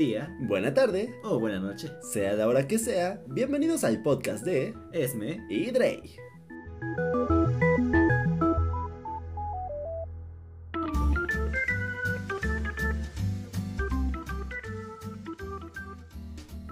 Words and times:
día, 0.00 0.34
Buena 0.40 0.72
tarde, 0.72 1.14
o 1.22 1.38
buena 1.38 1.60
noche. 1.60 1.90
sea 2.00 2.32
la 2.32 2.48
hora 2.48 2.66
que 2.66 2.78
sea, 2.78 3.22
bienvenidos 3.26 3.84
al 3.84 4.02
podcast 4.02 4.42
de 4.42 4.74
Esme. 4.94 5.46
y 5.50 5.70
Drey. 5.72 6.16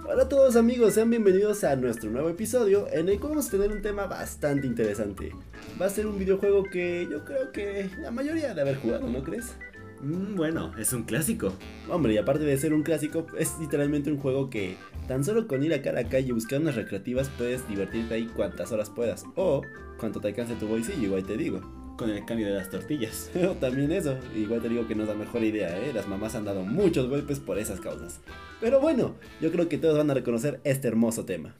Hola 0.07 0.23
a 0.23 0.27
todos 0.27 0.55
amigos, 0.55 0.95
sean 0.95 1.11
bienvenidos 1.11 1.63
a 1.63 1.75
nuestro 1.75 2.09
nuevo 2.09 2.29
episodio 2.29 2.87
en 2.91 3.09
el 3.09 3.19
que 3.19 3.27
vamos 3.27 3.47
a 3.47 3.51
tener 3.51 3.71
un 3.71 3.83
tema 3.83 4.07
bastante 4.07 4.65
interesante. 4.65 5.33
Va 5.79 5.85
a 5.85 5.89
ser 5.91 6.07
un 6.07 6.17
videojuego 6.17 6.63
que 6.63 7.07
yo 7.11 7.23
creo 7.23 7.51
que 7.51 7.91
la 8.01 8.09
mayoría 8.09 8.55
de 8.55 8.61
haber 8.61 8.77
jugado, 8.77 9.07
¿no 9.07 9.21
crees? 9.21 9.55
Mm, 10.01 10.35
bueno, 10.35 10.71
es 10.77 10.93
un 10.93 11.03
clásico. 11.03 11.53
Hombre, 11.89 12.13
y 12.13 12.17
aparte 12.17 12.43
de 12.43 12.57
ser 12.57 12.73
un 12.73 12.83
clásico, 12.83 13.25
es 13.37 13.57
literalmente 13.59 14.11
un 14.11 14.17
juego 14.17 14.49
que 14.49 14.75
tan 15.07 15.23
solo 15.23 15.47
con 15.47 15.63
ir 15.63 15.73
a 15.73 15.81
cada 15.81 16.03
calle 16.07 16.29
y 16.29 16.31
buscar 16.31 16.61
unas 16.61 16.75
recreativas 16.75 17.29
puedes 17.37 17.67
divertirte 17.67 18.13
ahí 18.13 18.27
cuantas 18.27 18.71
horas 18.71 18.89
puedas. 18.89 19.25
O 19.35 19.61
cuanto 19.99 20.19
te 20.19 20.29
alcance 20.29 20.55
tu 20.55 20.67
bolsillo, 20.67 21.03
igual 21.03 21.25
te 21.25 21.37
digo. 21.37 21.61
Con 21.97 22.09
el 22.09 22.23
cambio 22.25 22.47
de 22.47 22.53
las 22.53 22.69
tortillas. 22.69 23.29
También 23.59 23.91
eso, 23.91 24.17
igual 24.33 24.61
te 24.61 24.69
digo 24.69 24.87
que 24.87 24.95
no 24.95 25.03
es 25.03 25.09
la 25.09 25.15
mejor 25.15 25.43
idea, 25.43 25.77
¿eh? 25.77 25.91
Las 25.93 26.07
mamás 26.07 26.35
han 26.35 26.45
dado 26.45 26.63
muchos 26.63 27.09
golpes 27.09 27.39
por 27.39 27.59
esas 27.59 27.81
causas. 27.81 28.21
Pero 28.61 28.79
bueno, 28.79 29.15
yo 29.41 29.51
creo 29.51 29.67
que 29.67 29.77
todos 29.77 29.97
van 29.97 30.09
a 30.09 30.13
reconocer 30.13 30.61
este 30.63 30.87
hermoso 30.87 31.25
tema. 31.25 31.55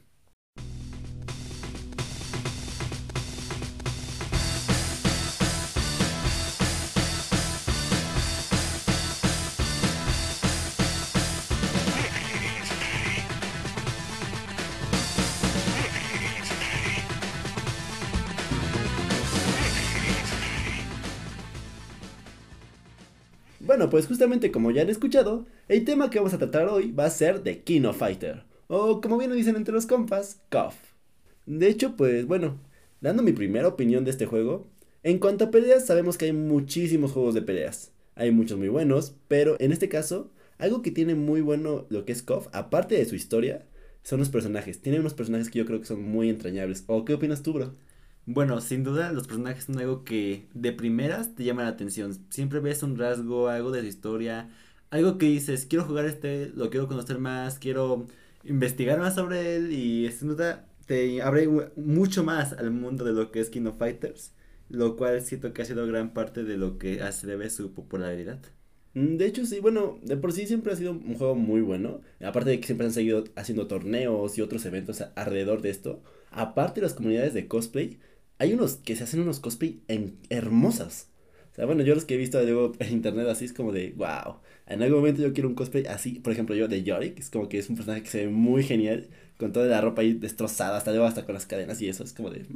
Pues 23.90 24.06
justamente 24.06 24.52
como 24.52 24.70
ya 24.70 24.82
han 24.82 24.88
escuchado, 24.88 25.46
el 25.66 25.84
tema 25.84 26.10
que 26.10 26.18
vamos 26.18 26.32
a 26.32 26.38
tratar 26.38 26.68
hoy 26.68 26.92
va 26.92 27.06
a 27.06 27.10
ser 27.10 27.42
de 27.42 27.62
King 27.62 27.82
of 27.82 27.98
Fighter, 27.98 28.44
o 28.68 29.00
como 29.00 29.18
bien 29.18 29.30
lo 29.30 29.36
dicen 29.36 29.56
entre 29.56 29.74
los 29.74 29.86
compas, 29.86 30.40
KOF. 30.48 30.76
De 31.46 31.66
hecho, 31.66 31.96
pues 31.96 32.24
bueno, 32.24 32.60
dando 33.00 33.24
mi 33.24 33.32
primera 33.32 33.66
opinión 33.66 34.04
de 34.04 34.12
este 34.12 34.26
juego, 34.26 34.68
en 35.02 35.18
cuanto 35.18 35.46
a 35.46 35.50
peleas 35.50 35.86
sabemos 35.86 36.16
que 36.16 36.26
hay 36.26 36.32
muchísimos 36.32 37.10
juegos 37.10 37.34
de 37.34 37.42
peleas. 37.42 37.90
Hay 38.14 38.30
muchos 38.30 38.58
muy 38.58 38.68
buenos, 38.68 39.16
pero 39.26 39.56
en 39.58 39.72
este 39.72 39.88
caso, 39.88 40.30
algo 40.58 40.82
que 40.82 40.92
tiene 40.92 41.16
muy 41.16 41.40
bueno 41.40 41.86
lo 41.88 42.04
que 42.04 42.12
es 42.12 42.22
KOF, 42.22 42.46
aparte 42.52 42.94
de 42.94 43.06
su 43.06 43.16
historia, 43.16 43.66
son 44.04 44.20
los 44.20 44.30
personajes. 44.30 44.80
Tiene 44.80 45.00
unos 45.00 45.14
personajes 45.14 45.50
que 45.50 45.58
yo 45.58 45.66
creo 45.66 45.80
que 45.80 45.86
son 45.86 46.02
muy 46.02 46.30
entrañables. 46.30 46.84
¿O 46.86 47.04
qué 47.04 47.14
opinas 47.14 47.42
tú, 47.42 47.54
bro? 47.54 47.74
Bueno, 48.32 48.60
sin 48.60 48.84
duda 48.84 49.12
los 49.12 49.26
personajes 49.26 49.64
son 49.64 49.78
algo 49.80 50.04
que 50.04 50.46
de 50.54 50.72
primeras 50.72 51.34
te 51.34 51.42
llama 51.42 51.64
la 51.64 51.70
atención. 51.70 52.16
Siempre 52.30 52.60
ves 52.60 52.82
un 52.84 52.96
rasgo, 52.96 53.48
algo 53.48 53.72
de 53.72 53.80
su 53.80 53.86
historia, 53.88 54.48
algo 54.90 55.18
que 55.18 55.26
dices, 55.26 55.66
quiero 55.66 55.84
jugar 55.84 56.04
este, 56.04 56.48
lo 56.54 56.70
quiero 56.70 56.86
conocer 56.86 57.18
más, 57.18 57.58
quiero 57.58 58.06
investigar 58.44 59.00
más 59.00 59.16
sobre 59.16 59.56
él 59.56 59.72
y 59.72 60.08
sin 60.12 60.28
duda 60.28 60.68
te 60.86 61.20
abre 61.22 61.48
mucho 61.76 62.22
más 62.22 62.52
al 62.52 62.70
mundo 62.70 63.04
de 63.04 63.12
lo 63.12 63.32
que 63.32 63.40
es 63.40 63.50
King 63.50 63.66
of 63.66 63.78
Fighters, 63.78 64.32
lo 64.68 64.94
cual 64.96 65.20
siento 65.22 65.52
que 65.52 65.62
ha 65.62 65.64
sido 65.64 65.84
gran 65.88 66.14
parte 66.14 66.44
de 66.44 66.56
lo 66.56 66.78
que 66.78 67.00
debe 67.24 67.50
su 67.50 67.74
popularidad. 67.74 68.38
Mm, 68.94 69.16
De 69.16 69.26
hecho, 69.26 69.46
sí, 69.46 69.60
bueno, 69.60 69.98
de 70.02 70.16
por 70.16 70.32
sí 70.32 70.46
siempre 70.46 70.72
ha 70.72 70.76
sido 70.76 70.92
un 70.92 71.14
juego 71.14 71.34
muy 71.34 71.60
bueno. 71.60 72.00
Aparte 72.20 72.50
de 72.50 72.60
que 72.60 72.66
siempre 72.66 72.86
han 72.86 72.92
seguido 72.92 73.24
haciendo 73.36 73.66
torneos 73.66 74.36
y 74.38 74.42
otros 74.42 74.64
eventos 74.66 75.02
alrededor 75.16 75.62
de 75.62 75.70
esto. 75.70 76.02
Aparte 76.30 76.80
las 76.80 76.94
comunidades 76.94 77.34
de 77.34 77.48
cosplay, 77.48 77.98
hay 78.40 78.52
unos 78.54 78.76
que 78.76 78.96
se 78.96 79.04
hacen 79.04 79.20
unos 79.20 79.38
cosplay 79.40 79.80
en- 79.88 80.18
hermosas. 80.30 81.08
O 81.52 81.54
sea, 81.54 81.66
bueno, 81.66 81.82
yo 81.82 81.94
los 81.94 82.04
que 82.04 82.14
he 82.14 82.16
visto 82.16 82.42
luego 82.42 82.72
en 82.80 82.92
internet 82.92 83.28
así 83.28 83.44
es 83.44 83.52
como 83.52 83.72
de, 83.72 83.92
wow, 83.96 84.36
en 84.66 84.82
algún 84.82 84.98
momento 85.00 85.22
yo 85.22 85.32
quiero 85.32 85.48
un 85.48 85.54
cosplay 85.54 85.86
así. 85.86 86.20
Por 86.20 86.32
ejemplo, 86.32 86.54
yo 86.56 86.68
de 86.68 86.82
Yorick, 86.82 87.18
es 87.18 87.30
como 87.30 87.48
que 87.48 87.58
es 87.58 87.68
un 87.70 87.76
personaje 87.76 88.02
que 88.02 88.10
se 88.10 88.26
ve 88.26 88.32
muy 88.32 88.62
genial, 88.64 89.08
con 89.38 89.52
toda 89.52 89.66
la 89.66 89.80
ropa 89.80 90.02
ahí 90.02 90.14
destrozada, 90.14 90.76
hasta 90.78 90.90
luego 90.92 91.06
hasta 91.06 91.24
con 91.26 91.34
las 91.34 91.46
cadenas 91.46 91.80
y 91.82 91.88
eso. 91.88 92.04
Es 92.04 92.12
como 92.12 92.30
de, 92.30 92.40
"Eh, 92.40 92.46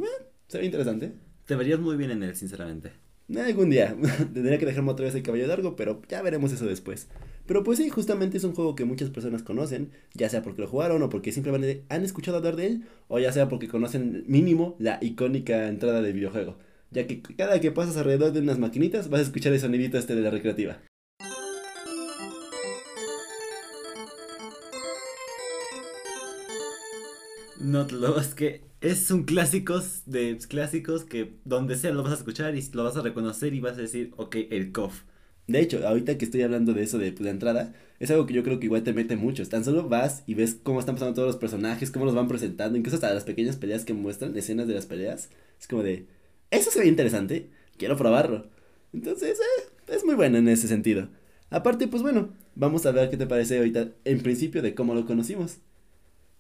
se 0.49 0.59
ve 0.59 0.65
interesante. 0.67 1.13
Te 1.47 1.57
verías 1.57 1.81
muy 1.81 1.97
bien 1.97 2.11
en 2.13 2.23
él, 2.23 2.37
sinceramente. 2.37 2.93
Algún 3.37 3.71
día. 3.71 3.97
Tendría 4.35 4.59
que 4.59 4.67
dejarme 4.67 4.91
otra 4.93 5.07
vez 5.07 5.15
el 5.15 5.23
cabello 5.23 5.47
largo, 5.47 5.77
pero 5.77 6.01
ya 6.09 6.23
veremos 6.23 6.53
eso 6.53 6.67
después. 6.67 7.09
Pero 7.47 7.63
pues 7.63 7.79
sí, 7.79 7.91
justamente 7.91 8.39
es 8.39 8.45
un 8.45 8.55
juego 8.55 8.75
que 8.75 8.87
muchas 8.87 9.11
personas 9.11 9.43
conocen, 9.43 9.91
ya 10.15 10.29
sea 10.31 10.43
porque 10.43 10.63
lo 10.63 10.69
jugaron 10.69 11.03
o 11.03 11.11
porque 11.11 11.31
simplemente 11.31 11.85
han 11.91 12.03
escuchado 12.03 12.39
hablar 12.39 12.57
de 12.57 12.67
él, 12.67 12.85
o 13.09 13.19
ya 13.19 13.33
sea 13.33 13.49
porque 13.49 13.69
conocen 13.69 14.25
mínimo 14.27 14.77
la 14.79 14.99
icónica 15.03 15.69
entrada 15.69 16.01
del 16.01 16.15
videojuego. 16.15 16.57
Ya 16.91 17.07
que 17.07 17.21
cada 17.23 17.61
que 17.61 17.71
pasas 17.71 17.97
alrededor 17.97 18.33
de 18.33 18.41
unas 18.41 18.59
maquinitas 18.59 19.11
vas 19.11 19.21
a 19.21 19.25
escuchar 19.25 19.53
el 19.53 19.61
sonidito 19.61 19.99
este 19.99 20.15
de 20.15 20.23
la 20.23 20.31
recreativa. 20.31 20.79
No, 27.61 27.87
lo 27.89 28.19
es 28.19 28.35
que 28.35 28.63
es 28.81 29.11
un 29.11 29.25
clásico 29.25 29.81
de 30.07 30.39
clásicos 30.49 31.05
que 31.05 31.37
donde 31.45 31.77
sea 31.77 31.93
lo 31.93 32.03
vas 32.03 32.13
a 32.13 32.17
escuchar 32.17 32.55
y 32.57 32.63
lo 32.73 32.85
vas 32.85 32.97
a 32.97 33.03
reconocer 33.03 33.55
y 33.55 33.61
vas 33.61 33.79
a 33.79 33.83
decir, 33.83 34.13
ok, 34.17 34.37
el 34.51 34.73
KOF. 34.73 35.03
De 35.47 35.61
hecho, 35.61 35.87
ahorita 35.87 36.17
que 36.17 36.25
estoy 36.25 36.43
hablando 36.43 36.73
de 36.73 36.83
eso 36.83 36.99
de 36.99 37.13
pues, 37.13 37.25
la 37.25 37.31
entrada, 37.31 37.75
es 38.01 38.11
algo 38.11 38.27
que 38.27 38.35
yo 38.35 38.43
creo 38.43 38.59
que 38.59 38.67
igual 38.67 38.83
te 38.83 38.93
mete 38.93 39.17
mucho. 39.17 39.47
Tan 39.47 39.65
solo 39.65 39.89
vas 39.89 40.23
y 40.27 40.35
ves 40.35 40.57
cómo 40.63 40.81
están 40.81 40.95
pasando 40.95 41.15
todos 41.15 41.29
los 41.29 41.37
personajes, 41.37 41.91
cómo 41.91 42.07
los 42.07 42.15
van 42.15 42.29
presentando, 42.29 42.79
incluso 42.79 42.97
hasta 42.97 43.13
las 43.13 43.25
pequeñas 43.25 43.57
peleas 43.57 43.85
que 43.85 43.95
muestran, 43.95 44.37
escenas 44.37 44.67
de 44.67 44.75
las 44.75 44.87
peleas. 44.87 45.29
Es 45.61 45.69
como 45.69 45.83
de, 45.83 46.07
eso 46.51 46.71
se 46.71 46.81
ve 46.81 46.87
interesante, 46.87 47.51
quiero 47.77 47.97
probarlo. 47.97 48.47
Entonces, 48.93 49.39
eh, 49.39 49.93
es 49.95 50.05
muy 50.05 50.15
bueno 50.15 50.39
en 50.39 50.49
ese 50.49 50.69
sentido. 50.69 51.09
Aparte, 51.51 51.89
pues 51.89 52.03
bueno, 52.03 52.31
vamos 52.55 52.87
a 52.87 52.93
ver 52.93 53.11
qué 53.11 53.17
te 53.17 53.27
parece 53.27 53.59
ahorita 53.59 53.91
en 54.05 54.23
principio 54.23 54.63
de 54.63 54.75
cómo 54.75 54.95
lo 54.95 55.07
conocimos. 55.07 55.59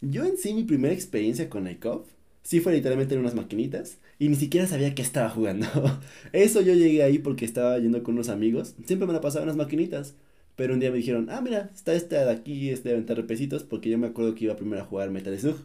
Yo 0.00 0.24
en 0.24 0.36
sí, 0.38 0.54
mi 0.54 0.64
primera 0.64 0.94
experiencia 0.94 1.48
con 1.48 1.68
ICOF, 1.68 2.06
sí 2.44 2.60
fue 2.60 2.74
literalmente 2.74 3.14
en 3.14 3.20
unas 3.20 3.34
maquinitas 3.34 3.98
y 4.20 4.28
ni 4.28 4.36
siquiera 4.36 4.68
sabía 4.68 4.94
qué 4.94 5.02
estaba 5.02 5.30
jugando. 5.30 5.66
Eso 6.32 6.60
yo 6.60 6.74
llegué 6.74 7.02
ahí 7.02 7.18
porque 7.18 7.44
estaba 7.44 7.78
yendo 7.78 8.02
con 8.04 8.14
unos 8.14 8.28
amigos, 8.28 8.76
siempre 8.86 9.08
me 9.08 9.12
la 9.12 9.20
pasaba 9.20 9.42
en 9.42 9.48
las 9.48 9.56
maquinitas. 9.56 10.14
Pero 10.56 10.74
un 10.74 10.80
día 10.80 10.90
me 10.90 10.98
dijeron, 10.98 11.28
ah, 11.30 11.40
mira, 11.40 11.70
está 11.74 11.94
este 11.94 12.14
de 12.14 12.30
aquí, 12.30 12.70
este 12.70 12.90
de 12.90 12.94
aventar 12.94 13.16
repecitos, 13.16 13.64
porque 13.64 13.90
yo 13.90 13.98
me 13.98 14.06
acuerdo 14.06 14.36
que 14.36 14.44
iba 14.44 14.56
primero 14.56 14.82
a 14.82 14.84
jugar 14.86 15.10
Metal 15.10 15.36
Slug. 15.36 15.56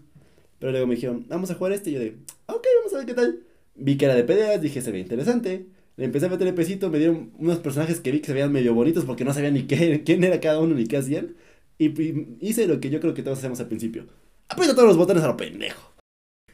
Pero 0.57 0.72
luego 0.72 0.88
me 0.88 0.95
dijeron, 0.95 1.25
vamos 1.29 1.51
a 1.51 1.56
jugar 1.56 1.73
este, 1.73 1.91
y 1.91 1.94
yo 1.94 2.00
de, 2.00 2.18
ok, 2.47 2.66
vamos 2.79 2.94
a 2.94 2.97
ver 2.97 3.06
qué 3.06 3.13
tal. 3.13 3.39
Vi 3.75 3.97
que 3.97 4.06
era 4.06 4.16
de 4.16 4.23
peleas, 4.23 4.62
dije, 4.62 4.81
se 4.81 4.91
ve 4.91 5.00
interesante. 5.00 5.68
Le 5.95 6.06
empecé 6.06 6.25
a 6.25 6.29
meter 6.29 6.47
el 6.47 6.56
pesito, 6.56 6.89
me 6.89 6.97
dieron 6.97 7.31
unos 7.38 7.59
personajes 7.59 8.00
que 8.00 8.12
vi 8.12 8.19
que 8.19 8.28
se 8.28 8.34
veían 8.34 8.51
medio 8.51 8.73
bonitos 8.73 9.06
porque 9.06 9.23
no 9.25 9.34
sabía 9.34 9.51
ni 9.51 9.63
qué, 9.68 10.03
quién 10.06 10.23
era 10.23 10.39
cada 10.39 10.59
uno 10.59 10.73
ni 10.75 10.85
qué 10.88 10.97
hacían. 10.97 11.35
Y, 11.78 11.88
y 12.01 12.38
hice 12.41 12.68
lo 12.68 12.79
que 12.79 12.89
yo 12.89 13.00
creo 13.00 13.13
que 13.13 13.23
todos 13.23 13.38
hacemos 13.38 13.59
al 13.59 13.68
principio. 13.68 14.07
Aprieta 14.50 14.73
todos 14.73 14.88
los 14.88 14.97
botones 14.97 15.23
a 15.23 15.28
lo 15.28 15.38
pendejo. 15.38 15.98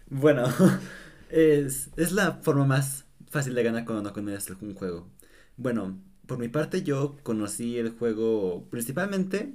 Bueno, 0.09 0.45
es, 1.29 1.89
es 1.97 2.11
la 2.11 2.33
forma 2.43 2.65
más 2.65 3.05
fácil 3.29 3.55
de 3.55 3.63
ganar 3.63 3.85
cuando 3.85 4.03
no 4.03 4.13
conoces 4.13 4.55
un 4.61 4.75
juego. 4.75 5.09
Bueno, 5.57 5.99
por 6.27 6.37
mi 6.37 6.47
parte 6.49 6.83
yo 6.83 7.17
conocí 7.23 7.77
el 7.77 7.91
juego 7.91 8.67
principalmente, 8.69 9.53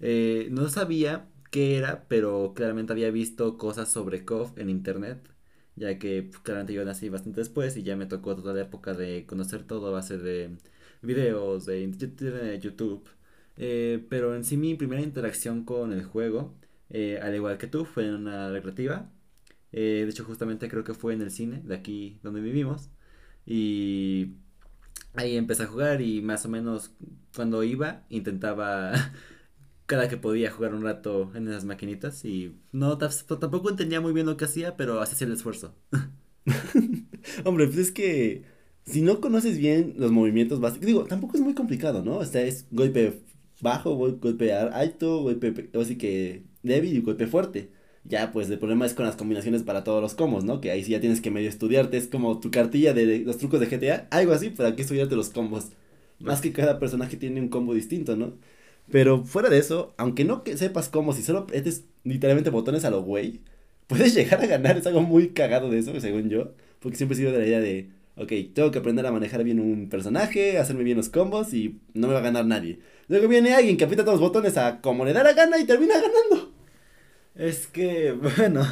eh, 0.00 0.48
no 0.50 0.68
sabía 0.68 1.28
qué 1.50 1.78
era, 1.78 2.06
pero 2.08 2.52
claramente 2.54 2.92
había 2.92 3.10
visto 3.10 3.56
cosas 3.58 3.90
sobre 3.92 4.24
KOF 4.24 4.58
en 4.60 4.70
internet, 4.70 5.28
ya 5.76 5.98
que 5.98 6.30
claramente 6.42 6.74
yo 6.74 6.84
nací 6.84 7.08
bastante 7.08 7.40
después 7.40 7.76
y 7.76 7.82
ya 7.82 7.96
me 7.96 8.06
tocó 8.06 8.36
toda 8.36 8.54
la 8.54 8.62
época 8.62 8.94
de 8.94 9.26
conocer 9.26 9.64
todo 9.64 9.88
a 9.88 9.90
base 9.92 10.18
de 10.18 10.56
videos, 11.02 11.66
de 11.66 11.86
de 11.88 12.58
YouTube. 12.60 13.08
Eh, 13.56 14.04
pero 14.08 14.34
en 14.34 14.44
sí 14.44 14.56
mi 14.56 14.74
primera 14.74 15.02
interacción 15.02 15.64
con 15.64 15.92
el 15.92 16.04
juego, 16.04 16.54
eh, 16.90 17.18
al 17.22 17.34
igual 17.34 17.58
que 17.58 17.66
tú, 17.66 17.84
fue 17.84 18.06
en 18.06 18.14
una 18.14 18.50
recreativa. 18.50 19.10
Eh, 19.72 20.02
de 20.04 20.10
hecho, 20.10 20.24
justamente 20.24 20.68
creo 20.68 20.84
que 20.84 20.94
fue 20.94 21.14
en 21.14 21.22
el 21.22 21.30
cine 21.30 21.62
de 21.64 21.74
aquí 21.76 22.20
donde 22.22 22.40
vivimos. 22.40 22.90
Y 23.46 24.34
ahí 25.14 25.36
empecé 25.36 25.64
a 25.64 25.66
jugar 25.66 26.00
y 26.02 26.22
más 26.22 26.44
o 26.46 26.48
menos 26.48 26.92
cuando 27.34 27.62
iba 27.64 28.04
intentaba 28.10 28.92
cada 29.86 30.08
que 30.08 30.16
podía 30.18 30.50
jugar 30.52 30.74
un 30.74 30.82
rato 30.82 31.32
en 31.34 31.48
esas 31.48 31.64
maquinitas 31.64 32.24
y 32.24 32.56
no 32.72 32.98
taf- 32.98 33.38
tampoco 33.40 33.70
entendía 33.70 34.00
muy 34.00 34.12
bien 34.12 34.26
lo 34.26 34.36
que 34.36 34.46
hacía, 34.46 34.76
pero 34.76 35.00
hacía 35.02 35.26
el 35.26 35.34
esfuerzo. 35.34 35.74
Hombre, 37.44 37.66
pues 37.66 37.78
es 37.78 37.92
que 37.92 38.44
si 38.84 39.02
no 39.02 39.20
conoces 39.20 39.58
bien 39.58 39.94
los 39.98 40.10
movimientos 40.12 40.60
básicos, 40.60 40.86
digo, 40.86 41.04
tampoco 41.04 41.36
es 41.36 41.42
muy 41.42 41.54
complicado, 41.54 42.02
¿no? 42.02 42.18
O 42.18 42.24
sea, 42.24 42.42
es 42.42 42.66
golpe 42.70 43.22
bajo, 43.60 43.94
gol- 43.96 44.18
golpe 44.20 44.52
alto, 44.54 45.22
golpe, 45.22 45.52
pe- 45.52 45.70
así 45.80 45.96
que 45.98 46.44
débil 46.62 46.96
y 46.96 47.00
golpe 47.00 47.26
fuerte. 47.26 47.72
Ya, 48.04 48.32
pues 48.32 48.50
el 48.50 48.58
problema 48.58 48.86
es 48.86 48.94
con 48.94 49.04
las 49.04 49.16
combinaciones 49.16 49.62
para 49.62 49.84
todos 49.84 50.00
los 50.02 50.14
combos, 50.14 50.44
¿no? 50.44 50.60
Que 50.60 50.70
ahí 50.70 50.82
sí 50.82 50.92
ya 50.92 51.00
tienes 51.00 51.20
que 51.20 51.30
medio 51.30 51.48
estudiarte, 51.48 51.96
es 51.96 52.08
como 52.08 52.40
tu 52.40 52.50
cartilla 52.50 52.94
de, 52.94 53.20
los 53.20 53.38
trucos 53.38 53.60
de 53.60 53.66
GTA, 53.66 54.08
algo 54.10 54.32
así, 54.32 54.50
para 54.50 54.74
que 54.74 54.82
estudiarte 54.82 55.16
los 55.16 55.28
combos. 55.30 55.72
Más 56.18 56.40
que 56.40 56.52
cada 56.52 56.78
personaje 56.78 57.16
tiene 57.16 57.40
un 57.40 57.48
combo 57.48 57.74
distinto, 57.74 58.16
¿no? 58.16 58.34
Pero 58.90 59.24
fuera 59.24 59.48
de 59.48 59.58
eso, 59.58 59.94
aunque 59.96 60.24
no 60.24 60.42
que 60.44 60.56
sepas 60.56 60.88
cómo, 60.88 61.12
si 61.12 61.22
solo 61.22 61.46
es 61.52 61.84
literalmente 62.04 62.50
botones 62.50 62.84
a 62.84 62.90
lo 62.90 63.02
güey, 63.02 63.40
puedes 63.86 64.14
llegar 64.16 64.40
a 64.42 64.46
ganar. 64.46 64.78
Es 64.78 64.86
algo 64.86 65.02
muy 65.02 65.30
cagado 65.30 65.70
de 65.70 65.78
eso, 65.78 65.98
según 66.00 66.28
yo. 66.28 66.52
Porque 66.80 66.96
siempre 66.96 67.14
he 67.14 67.18
sido 67.18 67.32
de 67.32 67.38
la 67.38 67.46
idea 67.46 67.60
de, 67.60 67.90
ok, 68.16 68.32
tengo 68.54 68.70
que 68.70 68.78
aprender 68.78 69.06
a 69.06 69.12
manejar 69.12 69.44
bien 69.44 69.60
un 69.60 69.88
personaje, 69.88 70.58
hacerme 70.58 70.84
bien 70.84 70.96
los 70.96 71.08
combos 71.10 71.52
y 71.54 71.78
no 71.94 72.08
me 72.08 72.14
va 72.14 72.20
a 72.20 72.22
ganar 72.22 72.46
nadie. 72.46 72.80
Luego 73.08 73.28
viene 73.28 73.54
alguien 73.54 73.76
que 73.76 73.84
aprieta 73.84 74.04
todos 74.04 74.20
los 74.20 74.28
botones 74.28 74.56
a 74.56 74.80
como 74.80 75.04
le 75.04 75.12
da 75.12 75.22
la 75.22 75.32
gana 75.34 75.58
y 75.58 75.64
termina 75.64 75.94
ganando. 75.94 76.59
Es 77.34 77.66
que, 77.66 78.12
bueno, 78.36 78.62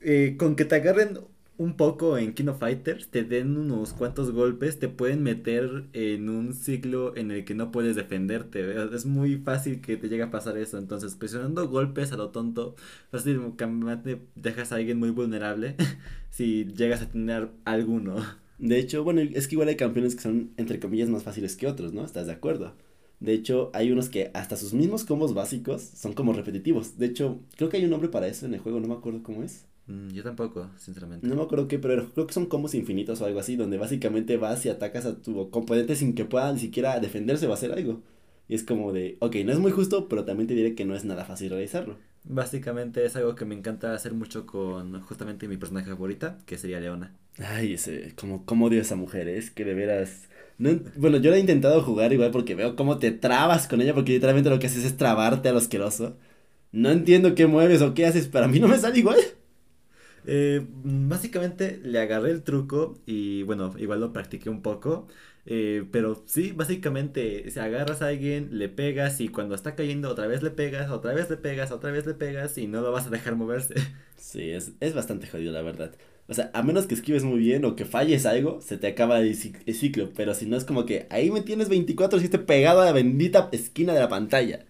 eh, 0.00 0.36
con 0.38 0.56
que 0.56 0.64
te 0.64 0.76
agarren 0.76 1.18
un 1.56 1.76
poco 1.76 2.18
en 2.18 2.34
Kino 2.34 2.54
Fighters, 2.54 3.08
te 3.10 3.22
den 3.24 3.56
unos 3.56 3.92
cuantos 3.92 4.32
golpes, 4.32 4.78
te 4.80 4.88
pueden 4.88 5.22
meter 5.22 5.84
en 5.92 6.28
un 6.28 6.52
ciclo 6.52 7.16
en 7.16 7.30
el 7.30 7.44
que 7.44 7.54
no 7.54 7.70
puedes 7.70 7.94
defenderte. 7.96 8.74
Es 8.94 9.06
muy 9.06 9.36
fácil 9.38 9.80
que 9.80 9.96
te 9.96 10.08
llegue 10.08 10.24
a 10.24 10.30
pasar 10.32 10.58
eso. 10.58 10.78
Entonces, 10.78 11.14
presionando 11.14 11.68
golpes 11.68 12.12
a 12.12 12.16
lo 12.16 12.30
tonto, 12.30 12.74
fácilmente 13.10 14.20
dejas 14.34 14.72
a 14.72 14.76
alguien 14.76 14.98
muy 14.98 15.10
vulnerable 15.10 15.76
si 16.30 16.64
llegas 16.66 17.02
a 17.02 17.08
tener 17.10 17.50
alguno. 17.64 18.16
De 18.58 18.78
hecho, 18.78 19.04
bueno, 19.04 19.20
es 19.20 19.46
que 19.48 19.54
igual 19.54 19.68
hay 19.68 19.76
campeones 19.76 20.14
que 20.16 20.22
son, 20.22 20.52
entre 20.56 20.80
comillas, 20.80 21.08
más 21.08 21.22
fáciles 21.24 21.56
que 21.56 21.66
otros, 21.68 21.92
¿no? 21.92 22.04
¿Estás 22.04 22.26
de 22.26 22.32
acuerdo? 22.32 22.74
De 23.24 23.32
hecho, 23.32 23.70
hay 23.72 23.90
unos 23.90 24.10
que 24.10 24.30
hasta 24.34 24.54
sus 24.54 24.74
mismos 24.74 25.04
combos 25.04 25.32
básicos 25.32 25.80
son 25.82 26.12
como 26.12 26.34
repetitivos. 26.34 26.98
De 26.98 27.06
hecho, 27.06 27.40
creo 27.56 27.70
que 27.70 27.78
hay 27.78 27.84
un 27.84 27.90
nombre 27.90 28.10
para 28.10 28.26
eso 28.26 28.44
en 28.44 28.52
el 28.52 28.60
juego, 28.60 28.80
no 28.80 28.86
me 28.86 28.94
acuerdo 28.94 29.22
cómo 29.22 29.42
es. 29.42 29.64
Mm, 29.86 30.10
yo 30.10 30.22
tampoco, 30.22 30.68
sinceramente. 30.76 31.26
No 31.26 31.34
me 31.34 31.42
acuerdo 31.42 31.66
qué, 31.66 31.78
pero 31.78 32.10
creo 32.10 32.26
que 32.26 32.34
son 32.34 32.44
combos 32.44 32.74
infinitos 32.74 33.22
o 33.22 33.24
algo 33.24 33.40
así, 33.40 33.56
donde 33.56 33.78
básicamente 33.78 34.36
vas 34.36 34.66
y 34.66 34.68
atacas 34.68 35.06
a 35.06 35.22
tu 35.22 35.48
componente 35.48 35.96
sin 35.96 36.14
que 36.14 36.26
pueda 36.26 36.52
ni 36.52 36.58
siquiera 36.58 37.00
defenderse 37.00 37.46
o 37.46 37.54
hacer 37.54 37.72
algo. 37.72 38.02
Y 38.46 38.54
es 38.56 38.62
como 38.62 38.92
de, 38.92 39.16
ok, 39.20 39.36
no 39.46 39.52
es 39.52 39.58
muy 39.58 39.72
justo, 39.72 40.06
pero 40.06 40.26
también 40.26 40.46
te 40.46 40.54
diré 40.54 40.74
que 40.74 40.84
no 40.84 40.94
es 40.94 41.06
nada 41.06 41.24
fácil 41.24 41.48
realizarlo. 41.48 41.96
Básicamente 42.24 43.06
es 43.06 43.16
algo 43.16 43.34
que 43.36 43.46
me 43.46 43.54
encanta 43.54 43.94
hacer 43.94 44.12
mucho 44.12 44.44
con 44.44 45.00
justamente 45.00 45.48
mi 45.48 45.56
personaje 45.56 45.88
favorita, 45.88 46.36
que 46.44 46.58
sería 46.58 46.78
Leona. 46.78 47.16
Ay, 47.38 47.72
ese, 47.72 48.12
como, 48.20 48.44
como 48.44 48.66
odio 48.66 48.80
a 48.80 48.82
esa 48.82 48.96
mujer, 48.96 49.28
es 49.28 49.50
que 49.50 49.64
de 49.64 49.72
veras... 49.72 50.28
No, 50.58 50.70
bueno, 50.96 51.18
yo 51.18 51.30
la 51.30 51.36
he 51.36 51.40
intentado 51.40 51.82
jugar 51.82 52.12
igual 52.12 52.30
porque 52.30 52.54
veo 52.54 52.76
cómo 52.76 52.98
te 52.98 53.10
trabas 53.10 53.66
con 53.68 53.80
ella, 53.80 53.94
porque 53.94 54.12
literalmente 54.12 54.50
lo 54.50 54.58
que 54.58 54.66
haces 54.68 54.84
es 54.84 54.96
trabarte 54.96 55.48
a 55.48 55.52
lo 55.52 55.58
asqueroso. 55.58 56.16
No 56.72 56.90
entiendo 56.90 57.34
qué 57.34 57.46
mueves 57.46 57.82
o 57.82 57.94
qué 57.94 58.06
haces, 58.06 58.28
pero 58.28 58.46
a 58.46 58.48
mí 58.48 58.60
no 58.60 58.68
me 58.68 58.78
sale 58.78 58.98
igual. 59.00 59.18
Eh, 60.26 60.66
básicamente 60.70 61.78
le 61.82 61.98
agarré 62.00 62.30
el 62.30 62.42
truco 62.42 62.94
y 63.06 63.42
bueno, 63.42 63.74
igual 63.78 64.00
lo 64.00 64.12
practiqué 64.12 64.48
un 64.50 64.62
poco. 64.62 65.08
Eh, 65.46 65.86
pero 65.92 66.22
sí, 66.26 66.52
básicamente, 66.52 67.50
si 67.50 67.58
agarras 67.60 68.00
a 68.02 68.08
alguien, 68.08 68.48
le 68.58 68.68
pegas 68.70 69.20
y 69.20 69.28
cuando 69.28 69.54
está 69.54 69.74
cayendo 69.74 70.08
otra 70.10 70.26
vez 70.26 70.42
le 70.42 70.50
pegas, 70.50 70.90
otra 70.90 71.12
vez 71.12 71.28
le 71.30 71.36
pegas, 71.36 71.70
otra 71.72 71.90
vez 71.90 72.06
le 72.06 72.14
pegas 72.14 72.56
y 72.58 72.66
no 72.66 72.80
lo 72.80 72.92
vas 72.92 73.06
a 73.06 73.10
dejar 73.10 73.36
moverse. 73.36 73.74
Sí, 74.16 74.50
es, 74.50 74.72
es 74.80 74.94
bastante 74.94 75.26
jodido, 75.28 75.52
la 75.52 75.62
verdad. 75.62 75.94
O 76.26 76.34
sea, 76.34 76.50
a 76.54 76.62
menos 76.62 76.86
que 76.86 76.94
esquives 76.94 77.22
muy 77.24 77.38
bien 77.38 77.64
o 77.64 77.76
que 77.76 77.84
falles 77.84 78.24
algo, 78.24 78.60
se 78.62 78.78
te 78.78 78.86
acaba 78.86 79.20
el, 79.20 79.34
ciclo. 79.36 80.10
Pero 80.16 80.34
si 80.34 80.46
no 80.46 80.56
es 80.56 80.64
como 80.64 80.86
que 80.86 81.06
ahí 81.10 81.30
me 81.30 81.42
tienes 81.42 81.68
24-7 81.68 82.44
pegado 82.46 82.80
a 82.80 82.86
la 82.86 82.92
bendita 82.92 83.50
esquina 83.52 83.92
de 83.92 84.00
la 84.00 84.08
pantalla. 84.08 84.64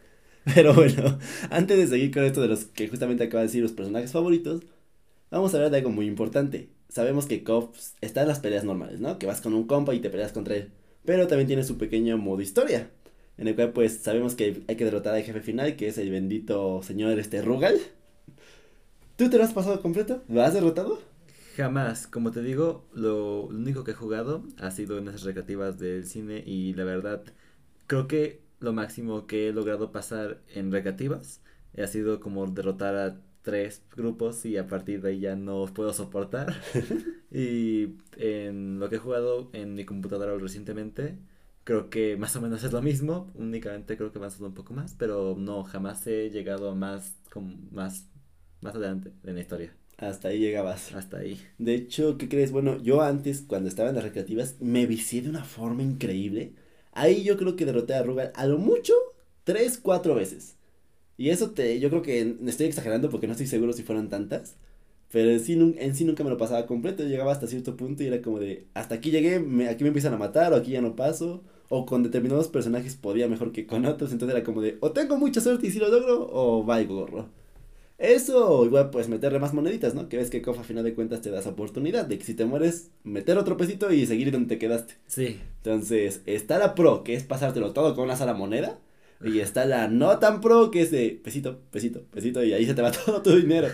Pero 0.55 0.75
bueno, 0.75 1.19
antes 1.51 1.79
de 1.79 1.87
seguir 1.87 2.12
con 2.12 2.25
esto 2.25 2.43
de 2.43 2.49
los 2.49 2.65
que 2.67 2.89
justamente 2.89 3.25
acaba 3.25 3.43
de 3.43 3.47
decir 3.49 3.62
los 3.62 3.73
personajes 3.73 4.12
favoritos, 4.12 4.62
vamos 5.31 5.55
a 5.55 5.56
hablar 5.56 5.71
de 5.71 5.79
algo 5.79 5.91
muy 5.91 6.06
importante. 6.06 6.69
Sabemos 6.89 7.27
que 7.27 7.45
Cops 7.45 7.95
está 8.01 8.23
en 8.23 8.29
las 8.29 8.41
peleas 8.41 8.65
normales, 8.65 9.01
¿no? 9.01 9.19
Que 9.19 9.27
vas 9.27 9.41
con 9.41 9.55
un 9.55 9.67
compa 9.67 9.95
y 9.95 10.01
te 10.01 10.11
peleas 10.11 10.33
contra 10.33 10.56
él. 10.56 10.71
Pero 11.05 11.27
también 11.29 11.47
tiene 11.47 11.65
su 11.65 11.79
pequeño 11.79 12.19
modo 12.19 12.41
historia. 12.43 12.91
En 13.37 13.49
el 13.49 13.55
cual 13.55 13.73
pues 13.73 13.99
sabemos 13.99 14.35
que 14.35 14.62
hay 14.69 14.77
que 14.77 14.85
derrotar 14.85 15.15
al 15.15 15.23
jefe 15.23 15.41
final, 15.41 15.77
que 15.77 15.89
es 15.89 15.99
el 15.99 16.11
bendito 16.11 16.83
señor 16.83 17.19
este 17.19 17.43
Rugal. 17.43 17.79
¿Tú 19.17 19.31
te 19.31 19.39
lo 19.39 19.45
has 19.45 19.53
pasado 19.53 19.81
completo? 19.81 20.23
¿Lo 20.29 20.43
has 20.43 20.55
derrotado? 20.55 21.14
Jamás, 21.56 22.09
como 22.09 22.33
te 22.33 22.43
digo, 22.43 22.89
lo, 22.95 23.43
único 23.45 23.85
que 23.85 23.93
he 23.93 23.95
jugado 23.95 24.43
ha 24.59 24.73
sido 24.73 24.99
en 24.99 25.06
esas 25.09 25.23
recreativas 25.23 25.79
del 25.79 26.05
cine 26.05 26.43
y 26.45 26.75
la 26.75 26.83
verdad 26.85 27.23
creo 27.87 28.09
que 28.09 28.43
lo 28.59 28.73
máximo 28.73 29.27
que 29.29 29.49
he 29.49 29.53
logrado 29.53 29.93
pasar 29.93 30.43
en 30.49 30.73
recreativas 30.73 31.43
ha 31.79 31.87
sido 31.87 32.19
como 32.21 32.47
derrotar 32.49 32.97
a 32.97 33.21
tres 33.43 33.85
grupos 33.97 34.45
y 34.47 34.56
a 34.56 34.67
partir 34.67 35.01
de 35.03 35.11
ahí 35.11 35.21
ya 35.21 35.37
no 35.37 35.62
os 35.62 35.71
puedo 35.71 35.93
soportar. 35.93 36.55
y 37.31 37.99
en 38.17 38.81
lo 38.81 38.89
que 38.89 38.97
he 38.97 38.99
jugado 38.99 39.51
en 39.53 39.75
mi 39.75 39.85
computadora 39.85 40.37
recientemente, 40.37 41.19
creo 41.65 41.89
que 41.91 42.17
más 42.17 42.35
o 42.37 42.41
menos 42.41 42.65
es 42.65 42.73
lo 42.73 42.83
mismo, 42.83 43.31
únicamente 43.35 43.97
creo 43.97 44.12
que 44.12 44.19
va 44.19 44.29
a 44.29 44.45
un 44.45 44.55
poco 44.55 44.75
más, 44.75 44.95
pero 44.99 45.37
no, 45.39 45.62
jamás 45.65 46.06
he 46.09 46.31
llegado 46.31 46.75
más, 46.75 47.17
con, 47.31 47.73
más, 47.73 48.09
más 48.61 48.75
adelante 48.75 49.12
en 49.25 49.35
la 49.37 49.41
historia. 49.41 49.84
Hasta 49.99 50.29
ahí 50.29 50.38
llegabas. 50.38 50.93
Hasta 50.94 51.19
ahí. 51.19 51.41
De 51.58 51.75
hecho, 51.75 52.19
¿qué 52.19 52.29
crees? 52.29 52.52
Bueno, 52.52 52.79
yo 52.82 53.02
antes, 53.02 53.43
cuando 53.46 53.69
estaba 53.69 53.88
en 53.91 53.94
las 53.96 54.05
recreativas, 54.05 54.56
me 54.61 54.87
vicié 54.87 55.23
de 55.23 55.31
una 55.31 55.44
forma 55.44 55.82
increíble. 55.82 56.52
Ahí 56.93 57.25
yo 57.25 57.37
creo 57.37 57.56
que 57.56 57.64
derroté 57.64 57.94
a 57.94 58.02
Rugal 58.02 58.32
a 58.35 58.46
lo 58.46 58.58
mucho 58.58 58.94
tres, 59.44 59.79
cuatro 59.79 60.14
veces. 60.14 60.56
Y 61.19 61.31
eso 61.31 61.52
te, 61.52 61.81
yo 61.81 61.91
creo 61.91 62.02
que 62.02 62.37
estoy 62.46 62.67
exagerando 62.67 63.11
porque 63.11 63.26
no 63.26 63.32
estoy 63.32 63.46
seguro 63.46 63.73
si 63.73 63.82
fueron 63.85 64.08
tantas. 64.08 64.56
Pero 65.12 65.31
en 65.31 65.41
sí, 65.41 65.55
en 65.79 65.94
sí 65.96 66.05
nunca 66.05 66.25
me 66.25 66.31
lo 66.31 66.38
pasaba 66.38 66.67
completo. 66.67 67.05
Llegaba 67.05 67.32
hasta 67.32 67.46
cierto 67.46 67.76
punto 67.76 68.02
y 68.02 68.08
era 68.08 68.23
como 68.23 68.41
de, 68.41 68.67
hasta 68.75 68.96
aquí 68.96 69.11
llegué, 69.11 69.37
aquí 69.69 69.85
me 69.85 69.88
empiezan 69.88 70.14
a 70.14 70.19
matar 70.19 70.52
o 70.52 70.56
aquí 70.56 70.73
ya 70.73 70.82
no 70.82 70.96
paso. 70.96 71.43
O 71.69 71.87
con 71.87 72.02
determinados 72.02 72.49
personajes 72.49 72.96
podía 72.96 73.29
mejor 73.29 73.52
que 73.52 73.67
con 73.67 73.87
otros. 73.87 74.12
Entonces 74.12 74.37
era 74.37 74.44
como 74.44 74.61
de, 74.62 74.79
o 74.81 74.93
tengo 74.93 75.17
mucha 75.19 75.41
suerte 75.41 75.67
y 75.69 75.70
si 75.70 75.79
lo 75.79 75.88
logro, 75.88 76.29
o 76.32 76.67
va 76.67 76.82
gorro. 76.82 77.29
Eso, 77.96 78.64
igual 78.64 78.91
pues 78.91 79.08
meterle 79.08 79.38
más 79.38 79.55
moneditas, 79.55 79.94
¿no? 79.94 80.08
Que 80.08 80.17
ves 80.17 80.29
que 80.29 80.43
Kof 80.43 80.58
a 80.58 80.64
final 80.64 80.82
de 80.82 80.94
cuentas 80.94 81.20
te 81.20 81.31
das 81.31 81.46
oportunidad 81.46 82.06
de 82.06 82.19
que 82.19 82.25
si 82.25 82.35
te 82.35 82.44
mueres, 82.44 82.91
meter 83.05 83.38
otro 83.38 83.56
pesito 83.56 83.93
y 83.93 84.05
seguir 84.06 84.32
donde 84.32 84.49
te 84.49 84.58
quedaste. 84.58 84.94
Sí. 85.06 85.41
Entonces, 85.58 86.23
está 86.26 86.58
la 86.58 86.75
pro, 86.75 87.05
que 87.05 87.14
es 87.14 87.23
pasártelo 87.23 87.73
todo 87.73 87.94
con 87.94 88.05
una 88.05 88.17
sola 88.17 88.35
moneda. 88.35 88.79
Y 89.25 89.38
está 89.38 89.64
la 89.64 89.88
no 89.88 90.19
tan 90.19 90.41
pro, 90.41 90.70
que 90.70 90.82
es 90.82 90.91
de 90.91 91.19
pesito, 91.23 91.61
pesito, 91.70 92.02
pesito, 92.11 92.44
y 92.44 92.52
ahí 92.52 92.67
se 92.67 92.75
te 92.75 92.82
va 92.82 92.91
todo 93.06 93.23
tu 93.23 93.35
dinero. 93.37 93.69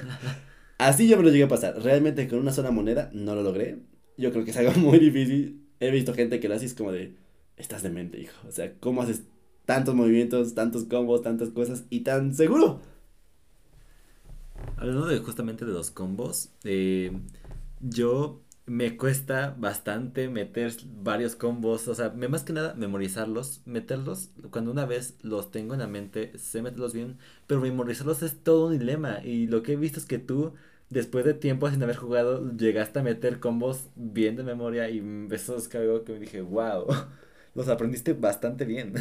Así 0.78 1.08
yo 1.08 1.16
me 1.16 1.22
lo 1.22 1.30
llegué 1.30 1.44
a 1.44 1.48
pasar. 1.48 1.82
Realmente 1.82 2.28
con 2.28 2.38
una 2.38 2.52
sola 2.52 2.70
moneda 2.70 3.10
no 3.12 3.34
lo 3.34 3.42
logré. 3.42 3.78
Yo 4.16 4.32
creo 4.32 4.44
que 4.44 4.50
es 4.50 4.56
algo 4.58 4.72
muy 4.76 4.98
difícil. 4.98 5.62
He 5.80 5.90
visto 5.90 6.14
gente 6.14 6.40
que 6.40 6.48
lo 6.48 6.54
hace 6.54 6.66
es 6.66 6.74
como 6.74 6.92
de, 6.92 7.14
estás 7.56 7.82
demente, 7.82 8.20
hijo. 8.20 8.36
O 8.46 8.52
sea, 8.52 8.74
¿cómo 8.80 9.02
haces 9.02 9.22
tantos 9.64 9.94
movimientos, 9.94 10.54
tantos 10.54 10.84
combos, 10.84 11.22
tantas 11.22 11.48
cosas 11.48 11.84
y 11.90 12.00
tan 12.00 12.34
seguro? 12.34 12.80
Hablando 14.80 15.06
de 15.06 15.18
justamente 15.18 15.66
de 15.66 15.72
los 15.72 15.90
combos, 15.90 16.52
eh, 16.64 17.12
yo 17.80 18.42
me 18.64 18.96
cuesta 18.96 19.54
bastante 19.58 20.30
meter 20.30 20.72
varios 21.02 21.36
combos, 21.36 21.86
o 21.86 21.94
sea, 21.94 22.10
más 22.10 22.44
que 22.44 22.54
nada 22.54 22.72
memorizarlos, 22.74 23.60
meterlos, 23.66 24.30
cuando 24.50 24.70
una 24.70 24.86
vez 24.86 25.18
los 25.20 25.50
tengo 25.50 25.74
en 25.74 25.80
la 25.80 25.86
mente, 25.86 26.32
sé 26.38 26.62
meterlos 26.62 26.94
bien, 26.94 27.18
pero 27.46 27.60
memorizarlos 27.60 28.22
es 28.22 28.42
todo 28.42 28.68
un 28.68 28.78
dilema 28.78 29.22
y 29.22 29.48
lo 29.48 29.62
que 29.62 29.74
he 29.74 29.76
visto 29.76 30.00
es 30.00 30.06
que 30.06 30.18
tú, 30.18 30.54
después 30.88 31.26
de 31.26 31.34
tiempo 31.34 31.68
sin 31.70 31.82
haber 31.82 31.96
jugado, 31.96 32.50
llegaste 32.56 33.00
a 33.00 33.02
meter 33.02 33.38
combos 33.38 33.90
bien 33.96 34.36
de 34.36 34.44
memoria 34.44 34.88
y 34.88 35.02
eso 35.30 35.56
es 35.56 35.74
algo 35.74 36.04
que 36.04 36.14
me 36.14 36.20
dije, 36.20 36.40
wow, 36.40 36.86
los 37.54 37.68
aprendiste 37.68 38.14
bastante 38.14 38.64
bien. 38.64 38.94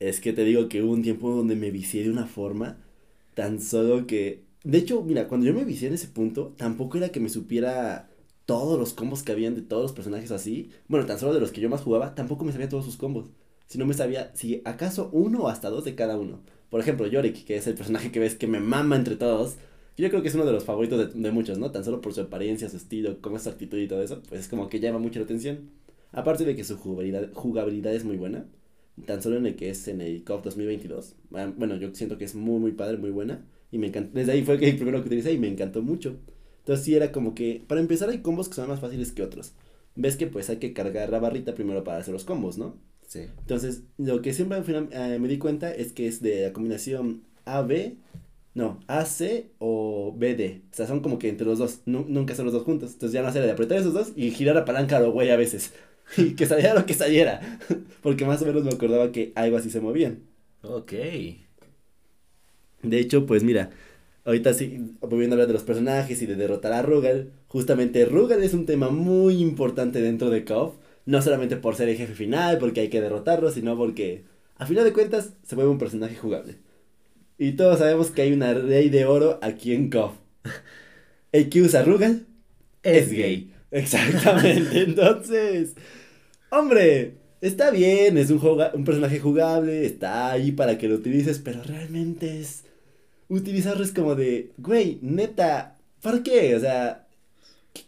Es 0.00 0.20
que 0.20 0.34
te 0.34 0.44
digo 0.44 0.68
que 0.68 0.82
hubo 0.82 0.92
un 0.92 1.02
tiempo 1.02 1.30
donde 1.34 1.56
me 1.56 1.70
vicié 1.70 2.02
de 2.02 2.10
una 2.10 2.26
forma 2.26 2.76
tan 3.34 3.60
solo 3.60 4.06
que... 4.06 4.44
De 4.64 4.78
hecho, 4.78 5.02
mira, 5.02 5.28
cuando 5.28 5.46
yo 5.46 5.54
me 5.54 5.64
vicié 5.64 5.88
en 5.88 5.94
ese 5.94 6.08
punto, 6.08 6.54
tampoco 6.56 6.96
era 6.96 7.10
que 7.10 7.20
me 7.20 7.28
supiera 7.28 8.08
todos 8.46 8.78
los 8.78 8.94
combos 8.94 9.22
que 9.22 9.32
habían 9.32 9.54
de 9.54 9.62
todos 9.62 9.82
los 9.82 9.92
personajes 9.92 10.30
así, 10.30 10.70
bueno, 10.88 11.06
tan 11.06 11.18
solo 11.18 11.34
de 11.34 11.40
los 11.40 11.52
que 11.52 11.60
yo 11.60 11.68
más 11.68 11.82
jugaba, 11.82 12.14
tampoco 12.14 12.44
me 12.44 12.52
sabía 12.52 12.68
todos 12.68 12.84
sus 12.84 12.96
combos. 12.96 13.30
Si 13.66 13.78
no 13.78 13.86
me 13.86 13.94
sabía, 13.94 14.34
si 14.34 14.62
acaso 14.64 15.10
uno 15.12 15.42
o 15.44 15.48
hasta 15.48 15.70
dos 15.70 15.84
de 15.84 15.94
cada 15.94 16.18
uno. 16.18 16.40
Por 16.70 16.80
ejemplo, 16.80 17.06
Yorick, 17.06 17.44
que 17.44 17.56
es 17.56 17.66
el 17.66 17.74
personaje 17.74 18.10
que 18.10 18.20
ves 18.20 18.34
que 18.36 18.46
me 18.46 18.60
mama 18.60 18.96
entre 18.96 19.16
todos. 19.16 19.56
Yo 19.96 20.08
creo 20.10 20.22
que 20.22 20.28
es 20.28 20.34
uno 20.34 20.44
de 20.46 20.52
los 20.52 20.64
favoritos 20.64 21.14
de, 21.14 21.30
muchos, 21.30 21.58
¿no? 21.58 21.70
Tan 21.70 21.84
solo 21.84 22.00
por 22.00 22.14
su 22.14 22.22
apariencia, 22.22 22.68
su 22.68 22.76
estilo, 22.78 23.20
cómo 23.20 23.38
su 23.38 23.48
actitud 23.48 23.78
y 23.78 23.86
todo 23.88 24.02
eso, 24.02 24.22
pues 24.28 24.40
es 24.42 24.48
como 24.48 24.68
que 24.68 24.80
llama 24.80 24.98
mucho 24.98 25.20
la 25.20 25.24
atención. 25.26 25.70
Aparte 26.12 26.44
de 26.44 26.56
que 26.56 26.64
su 26.64 26.76
jugabilidad, 26.78 27.32
jugabilidad 27.32 27.94
es 27.94 28.04
muy 28.04 28.16
buena, 28.16 28.46
tan 29.06 29.22
solo 29.22 29.36
en 29.36 29.46
el 29.46 29.56
que 29.56 29.70
es 29.70 29.86
en 29.88 30.00
el 30.00 30.24
COP 30.24 30.44
2022. 30.44 31.16
Ah, 31.34 31.52
bueno, 31.56 31.76
yo 31.76 31.94
siento 31.94 32.18
que 32.18 32.24
es 32.24 32.34
muy, 32.34 32.60
muy 32.60 32.72
padre, 32.72 32.96
muy 32.98 33.10
buena. 33.10 33.44
Y 33.74 33.78
me 33.78 33.88
encantó. 33.88 34.12
Desde 34.14 34.30
ahí 34.30 34.44
fue 34.44 34.54
el 34.54 34.60
primero 34.76 35.00
que 35.00 35.08
utilicé 35.08 35.32
y 35.32 35.38
me 35.38 35.48
encantó 35.48 35.82
mucho. 35.82 36.16
Entonces 36.60 36.84
sí 36.84 36.94
era 36.94 37.10
como 37.10 37.34
que, 37.34 37.64
para 37.66 37.80
empezar 37.80 38.08
hay 38.08 38.18
combos 38.18 38.48
que 38.48 38.54
son 38.54 38.68
más 38.68 38.78
fáciles 38.78 39.10
que 39.10 39.24
otros. 39.24 39.52
Ves 39.96 40.16
que 40.16 40.28
pues 40.28 40.48
hay 40.48 40.58
que 40.58 40.72
cargar 40.72 41.10
la 41.10 41.18
barrita 41.18 41.56
primero 41.56 41.82
para 41.82 41.98
hacer 41.98 42.14
los 42.14 42.22
combos, 42.22 42.56
¿no? 42.56 42.76
Sí. 43.08 43.26
Entonces, 43.40 43.82
lo 43.98 44.22
que 44.22 44.32
siempre 44.32 44.58
al 44.58 44.64
final 44.64 44.88
eh, 44.92 45.18
me 45.20 45.26
di 45.26 45.38
cuenta 45.38 45.74
es 45.74 45.92
que 45.92 46.06
es 46.06 46.22
de 46.22 46.46
la 46.46 46.52
combinación 46.52 47.24
AB, 47.46 47.96
no, 48.54 48.78
AC 48.86 49.46
o 49.58 50.14
BD. 50.16 50.62
O 50.70 50.76
sea, 50.76 50.86
son 50.86 51.00
como 51.00 51.18
que 51.18 51.28
entre 51.28 51.46
los 51.46 51.58
dos, 51.58 51.80
nunca 51.84 52.36
son 52.36 52.44
los 52.44 52.54
dos 52.54 52.62
juntos. 52.62 52.92
Entonces 52.92 53.12
ya 53.12 53.22
no 53.22 53.28
hacer 53.28 53.42
de 53.42 53.50
apretar 53.50 53.78
esos 53.78 53.92
dos 53.92 54.12
y 54.14 54.30
girar 54.30 54.54
la 54.54 54.64
palanca 54.64 54.98
a 54.98 55.00
lo 55.00 55.10
güey 55.10 55.30
a 55.30 55.36
veces. 55.36 55.72
y 56.16 56.36
que 56.36 56.46
saliera 56.46 56.74
lo 56.74 56.86
que 56.86 56.94
saliera. 56.94 57.58
Porque 58.02 58.24
más 58.24 58.40
o 58.40 58.46
menos 58.46 58.62
me 58.62 58.70
acordaba 58.70 59.10
que 59.10 59.32
algo 59.34 59.56
así 59.56 59.68
se 59.68 59.80
movían. 59.80 60.20
Ok. 60.62 60.92
De 62.84 62.98
hecho, 63.00 63.26
pues 63.26 63.42
mira, 63.42 63.70
ahorita 64.24 64.54
sí, 64.54 64.96
volviendo 65.00 65.34
a 65.34 65.36
hablar 65.36 65.48
de 65.48 65.54
los 65.54 65.62
personajes 65.64 66.22
y 66.22 66.26
de 66.26 66.36
derrotar 66.36 66.72
a 66.72 66.82
Rugal, 66.82 67.32
justamente 67.48 68.04
Rugal 68.06 68.42
es 68.42 68.54
un 68.54 68.66
tema 68.66 68.90
muy 68.90 69.40
importante 69.42 70.00
dentro 70.02 70.30
de 70.30 70.44
KOF, 70.44 70.74
no 71.06 71.22
solamente 71.22 71.56
por 71.56 71.76
ser 71.76 71.88
el 71.88 71.96
jefe 71.96 72.14
final, 72.14 72.58
porque 72.58 72.80
hay 72.80 72.88
que 72.88 73.00
derrotarlo, 73.00 73.50
sino 73.50 73.76
porque, 73.76 74.24
a 74.56 74.66
final 74.66 74.84
de 74.84 74.92
cuentas, 74.92 75.34
se 75.44 75.54
vuelve 75.54 75.70
un 75.72 75.78
personaje 75.78 76.16
jugable. 76.16 76.56
Y 77.38 77.52
todos 77.52 77.78
sabemos 77.80 78.10
que 78.10 78.22
hay 78.22 78.32
una 78.32 78.54
ley 78.54 78.90
de 78.90 79.06
oro 79.06 79.38
aquí 79.42 79.74
en 79.74 79.90
KOF. 79.90 80.14
El 81.32 81.48
que 81.50 81.62
usa 81.62 81.82
Rugal 81.82 82.26
Es 82.82 83.10
gay. 83.10 83.52
Exactamente, 83.70 84.82
entonces, 84.82 85.74
hombre, 86.50 87.14
está 87.40 87.70
bien, 87.70 88.18
es 88.18 88.30
un, 88.30 88.40
un 88.74 88.84
personaje 88.84 89.20
jugable, 89.20 89.84
está 89.86 90.30
ahí 90.32 90.52
para 90.52 90.78
que 90.78 90.88
lo 90.88 90.96
utilices, 90.96 91.40
pero 91.40 91.62
realmente 91.64 92.40
es, 92.40 92.64
utilizarlo 93.28 93.84
es 93.84 93.92
como 93.92 94.14
de, 94.14 94.52
güey, 94.58 94.98
neta, 95.02 95.76
¿por 96.02 96.22
qué? 96.22 96.54
O 96.56 96.60
sea, 96.60 97.06
¿qué, 97.72 97.80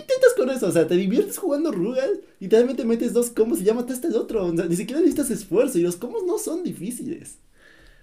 intentas 0.00 0.34
con 0.36 0.50
eso? 0.50 0.66
O 0.66 0.72
sea, 0.72 0.86
te 0.86 0.96
diviertes 0.96 1.38
jugando 1.38 1.72
Rugal, 1.72 2.20
literalmente 2.40 2.84
metes 2.84 3.12
dos 3.12 3.30
combos 3.30 3.60
y 3.60 3.64
ya 3.64 3.74
mataste 3.74 4.08
al 4.08 4.16
otro, 4.16 4.46
o 4.46 4.56
sea, 4.56 4.66
ni 4.66 4.76
siquiera 4.76 5.00
necesitas 5.00 5.30
esfuerzo 5.30 5.78
y 5.78 5.82
los 5.82 5.96
combos 5.96 6.24
no 6.24 6.38
son 6.38 6.62
difíciles. 6.64 7.38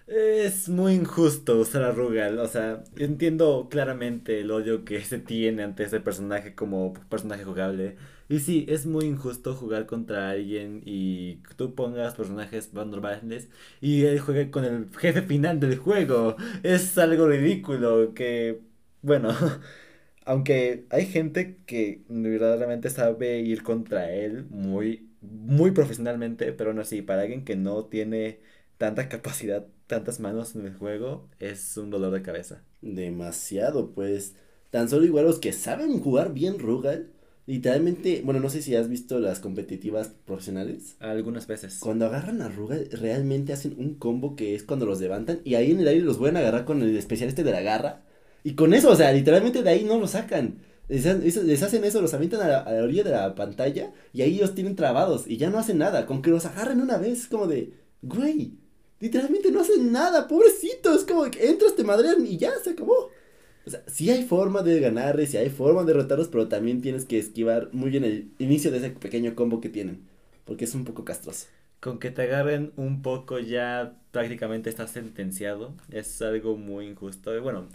Es 0.07 0.67
muy 0.67 0.93
injusto 0.93 1.59
usar 1.59 1.83
a 1.83 1.91
Rugal, 1.91 2.39
o 2.39 2.47
sea, 2.47 2.83
entiendo 2.97 3.67
claramente 3.69 4.41
el 4.41 4.51
odio 4.51 4.83
que 4.83 5.01
se 5.05 5.19
tiene 5.19 5.63
ante 5.63 5.83
ese 5.83 6.01
personaje 6.01 6.53
como 6.53 6.93
personaje 7.09 7.45
jugable. 7.45 7.95
Y 8.31 8.39
sí, 8.39 8.65
es 8.69 8.85
muy 8.85 9.05
injusto 9.05 9.55
jugar 9.55 9.85
contra 9.85 10.29
alguien 10.29 10.81
y 10.85 11.37
tú 11.57 11.75
pongas 11.75 12.15
personajes 12.15 12.73
normales 12.73 13.49
y 13.81 14.05
él 14.05 14.21
juegue 14.21 14.49
con 14.49 14.63
el 14.63 14.89
jefe 14.97 15.21
final 15.21 15.59
del 15.59 15.77
juego. 15.77 16.37
Es 16.63 16.97
algo 16.97 17.27
ridículo 17.27 18.13
que, 18.13 18.61
bueno, 19.01 19.31
aunque 20.25 20.85
hay 20.91 21.07
gente 21.07 21.57
que 21.65 22.03
verdaderamente 22.07 22.89
sabe 22.89 23.39
ir 23.41 23.63
contra 23.63 24.09
él 24.13 24.45
muy, 24.49 25.09
muy 25.21 25.71
profesionalmente, 25.71 26.53
pero 26.53 26.73
no 26.73 26.81
así, 26.81 27.01
para 27.01 27.23
alguien 27.23 27.43
que 27.43 27.57
no 27.57 27.85
tiene 27.85 28.39
tanta 28.77 29.09
capacidad, 29.09 29.67
tantas 29.87 30.21
manos 30.21 30.55
en 30.55 30.65
el 30.67 30.75
juego, 30.77 31.29
es 31.39 31.75
un 31.77 31.89
dolor 31.89 32.11
de 32.13 32.21
cabeza. 32.21 32.63
Demasiado, 32.81 33.91
pues. 33.93 34.35
Tan 34.69 34.87
solo 34.89 35.05
igual 35.05 35.25
los 35.25 35.39
que 35.39 35.51
saben 35.51 35.99
jugar 35.99 36.33
bien 36.33 36.57
Rugal, 36.59 37.11
literalmente, 37.45 38.21
bueno, 38.23 38.39
no 38.39 38.49
sé 38.49 38.61
si 38.61 38.75
has 38.75 38.87
visto 38.87 39.19
las 39.19 39.39
competitivas 39.39 40.09
profesionales. 40.25 40.95
Algunas 40.99 41.47
veces. 41.47 41.79
Cuando 41.79 42.05
agarran 42.05 42.41
a 42.41 42.49
Rugal, 42.49 42.87
realmente 42.91 43.53
hacen 43.53 43.75
un 43.77 43.95
combo 43.95 44.35
que 44.35 44.55
es 44.55 44.63
cuando 44.63 44.85
los 44.85 45.01
levantan 45.01 45.41
y 45.43 45.55
ahí 45.55 45.71
en 45.71 45.79
el 45.79 45.87
aire 45.87 46.01
los 46.01 46.17
vuelven 46.17 46.37
a 46.37 46.39
agarrar 46.39 46.65
con 46.65 46.81
el 46.81 46.95
especial 46.97 47.29
este 47.29 47.43
de 47.43 47.51
la 47.51 47.61
garra. 47.61 48.03
Y 48.43 48.53
con 48.53 48.73
eso, 48.73 48.89
o 48.89 48.95
sea, 48.95 49.11
literalmente 49.11 49.63
de 49.63 49.69
ahí 49.69 49.83
no 49.83 49.99
lo 49.99 50.07
sacan. 50.07 50.59
Les, 50.87 51.05
hacen 51.05 51.83
eso, 51.85 52.01
los 52.01 52.13
avientan 52.13 52.41
a 52.41 52.47
la, 52.47 52.59
a 52.59 52.73
la 52.73 52.83
orilla 52.83 53.03
de 53.03 53.11
la 53.11 53.33
pantalla 53.35 53.93
y 54.11 54.23
ahí 54.23 54.37
los 54.39 54.55
tienen 54.55 54.75
trabados 54.75 55.25
y 55.25 55.37
ya 55.37 55.49
no 55.49 55.57
hacen 55.57 55.77
nada. 55.77 56.05
Con 56.05 56.21
que 56.21 56.31
los 56.31 56.45
agarren 56.45 56.81
una 56.81 56.97
vez, 56.97 57.19
es 57.19 57.27
como 57.27 57.47
de, 57.47 57.73
güey, 58.01 58.57
literalmente 58.99 59.51
no 59.51 59.61
hacen 59.61 59.91
nada, 59.91 60.27
pobrecitos. 60.27 61.05
Como 61.05 61.29
que 61.29 61.49
entras, 61.49 61.75
te 61.75 61.83
madrean 61.83 62.25
y 62.25 62.37
ya 62.37 62.51
se 62.63 62.71
acabó. 62.71 63.09
O 63.65 63.69
sea, 63.69 63.83
sí 63.87 64.09
hay 64.09 64.23
forma 64.25 64.63
de 64.63 64.79
ganarles, 64.79 65.31
sí 65.31 65.37
hay 65.37 65.49
forma 65.49 65.81
de 65.81 65.93
derrotarlos, 65.93 66.27
pero 66.29 66.47
también 66.47 66.81
tienes 66.81 67.05
que 67.05 67.19
esquivar 67.19 67.69
muy 67.73 67.89
bien 67.91 68.03
el 68.03 68.31
inicio 68.39 68.71
de 68.71 68.77
ese 68.79 68.89
pequeño 68.91 69.35
combo 69.35 69.61
que 69.61 69.69
tienen. 69.69 70.07
Porque 70.45 70.65
es 70.65 70.73
un 70.75 70.85
poco 70.85 71.05
castroso. 71.05 71.47
Con 71.79 71.99
que 71.99 72.11
te 72.11 72.23
agarren 72.23 72.73
un 72.75 73.01
poco 73.01 73.39
ya 73.39 73.95
prácticamente 74.11 74.69
estás 74.69 74.91
sentenciado. 74.91 75.75
Es 75.91 76.21
algo 76.21 76.57
muy 76.57 76.87
injusto. 76.87 77.39
Bueno, 77.41 77.67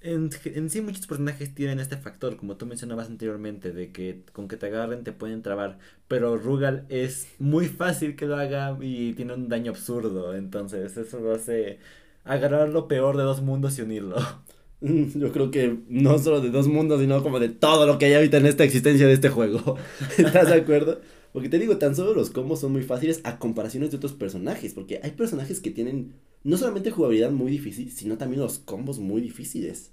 en, 0.00 0.30
en 0.44 0.70
sí 0.70 0.80
muchos 0.82 1.06
personajes 1.06 1.54
tienen 1.54 1.80
este 1.80 1.96
factor, 1.96 2.36
como 2.36 2.56
tú 2.56 2.66
mencionabas 2.66 3.08
anteriormente, 3.08 3.72
de 3.72 3.90
que 3.92 4.22
con 4.32 4.48
que 4.48 4.56
te 4.58 4.66
agarren 4.66 5.02
te 5.04 5.12
pueden 5.12 5.42
trabar. 5.42 5.78
Pero 6.08 6.36
Rugal 6.36 6.84
es 6.90 7.28
muy 7.38 7.68
fácil 7.68 8.16
que 8.16 8.26
lo 8.26 8.36
haga 8.36 8.76
y 8.80 9.14
tiene 9.14 9.34
un 9.34 9.48
daño 9.48 9.72
absurdo. 9.72 10.34
Entonces 10.34 10.96
eso 10.96 11.20
lo 11.20 11.34
hace 11.34 11.78
agarrar 12.24 12.68
lo 12.70 12.86
peor 12.88 13.16
de 13.16 13.22
dos 13.24 13.40
mundos 13.42 13.78
y 13.78 13.82
unirlo. 13.82 14.16
Yo 15.14 15.32
creo 15.32 15.50
que 15.50 15.78
no 15.88 16.18
solo 16.18 16.40
de 16.40 16.50
dos 16.50 16.68
mundos, 16.68 17.00
sino 17.00 17.22
como 17.22 17.40
de 17.40 17.48
todo 17.48 17.86
lo 17.86 17.98
que 17.98 18.06
hay 18.06 18.14
ahorita 18.14 18.36
en 18.36 18.46
esta 18.46 18.64
existencia 18.64 19.06
de 19.06 19.14
este 19.14 19.30
juego. 19.30 19.76
¿Estás 20.18 20.48
de 20.48 20.54
acuerdo? 20.54 21.00
Porque 21.32 21.48
te 21.48 21.58
digo, 21.58 21.78
tan 21.78 21.96
solo 21.96 22.14
los 22.14 22.30
combos 22.30 22.60
son 22.60 22.72
muy 22.72 22.82
fáciles 22.82 23.20
a 23.24 23.38
comparaciones 23.38 23.90
de 23.90 23.96
otros 23.96 24.12
personajes. 24.12 24.74
Porque 24.74 25.00
hay 25.02 25.12
personajes 25.12 25.60
que 25.60 25.70
tienen 25.70 26.12
no 26.44 26.56
solamente 26.58 26.90
jugabilidad 26.90 27.30
muy 27.30 27.50
difícil, 27.50 27.90
sino 27.90 28.18
también 28.18 28.42
los 28.42 28.58
combos 28.58 28.98
muy 28.98 29.20
difíciles. 29.22 29.90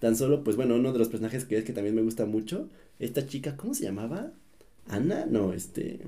Tan 0.00 0.16
solo, 0.16 0.42
pues 0.42 0.56
bueno, 0.56 0.74
uno 0.74 0.92
de 0.92 0.98
los 0.98 1.08
personajes 1.08 1.44
que 1.44 1.58
es 1.58 1.64
que 1.64 1.72
también 1.72 1.94
me 1.94 2.02
gusta 2.02 2.26
mucho, 2.26 2.68
esta 2.98 3.26
chica, 3.26 3.56
¿cómo 3.56 3.74
se 3.74 3.84
llamaba? 3.84 4.32
Ana, 4.88 5.26
no, 5.26 5.52
este, 5.52 6.00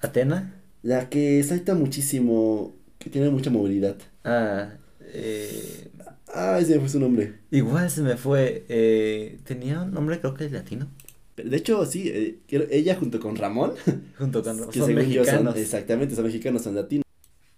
¿Atena? 0.00 0.60
la 0.82 1.08
que 1.08 1.42
salta 1.44 1.74
muchísimo, 1.74 2.74
que 2.98 3.10
tiene 3.10 3.30
mucha 3.30 3.50
movilidad. 3.50 3.96
Ah, 4.24 4.78
eh, 5.12 5.90
Ah, 6.34 6.58
ese 6.60 6.78
fue 6.80 6.88
su 6.88 7.00
nombre. 7.00 7.34
igual 7.50 7.90
se 7.90 8.02
me 8.02 8.16
fue. 8.16 8.64
eh, 8.68 9.38
tenía 9.44 9.82
un 9.82 9.92
nombre 9.92 10.18
creo 10.20 10.34
que 10.34 10.44
es 10.46 10.52
latino. 10.52 10.88
De 11.36 11.56
hecho, 11.56 11.86
sí, 11.86 12.08
eh, 12.12 12.40
ella 12.70 12.96
junto 12.96 13.20
con 13.20 13.36
Ramón, 13.36 13.74
Junto 14.18 14.42
con 14.42 14.58
que 14.70 14.78
son 14.78 14.94
yo 15.10 15.24
son, 15.24 15.44
mexicanos. 15.44 15.56
exactamente, 15.56 16.14
son 16.14 16.24
mexicanos, 16.24 16.62
son 16.62 16.74
latinos. 16.74 17.04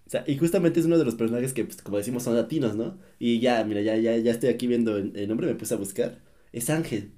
O 0.07 0.11
sea, 0.11 0.25
y 0.27 0.39
justamente 0.39 0.81
es 0.81 0.87
uno 0.87 0.99
de 0.99 1.05
los 1.05 1.15
personajes 1.17 1.53
que, 1.55 1.65
pues, 1.65 1.83
como 1.83 1.99
decimos, 1.99 2.25
son 2.25 2.37
latinos, 2.37 2.77
¿no? 2.77 2.99
Y 3.19 3.41
ya, 3.41 3.65
mira, 3.65 3.81
ya, 3.83 3.97
ya, 3.97 4.17
ya 4.19 4.33
estoy 4.33 4.51
aquí 4.51 4.67
viendo 4.67 4.97
el, 4.99 5.17
el 5.17 5.29
nombre, 5.29 5.47
me 5.47 5.55
puse 5.57 5.75
a 5.75 5.79
buscar. 5.79 6.19
Es 6.53 6.71
Ángel. 6.71 7.13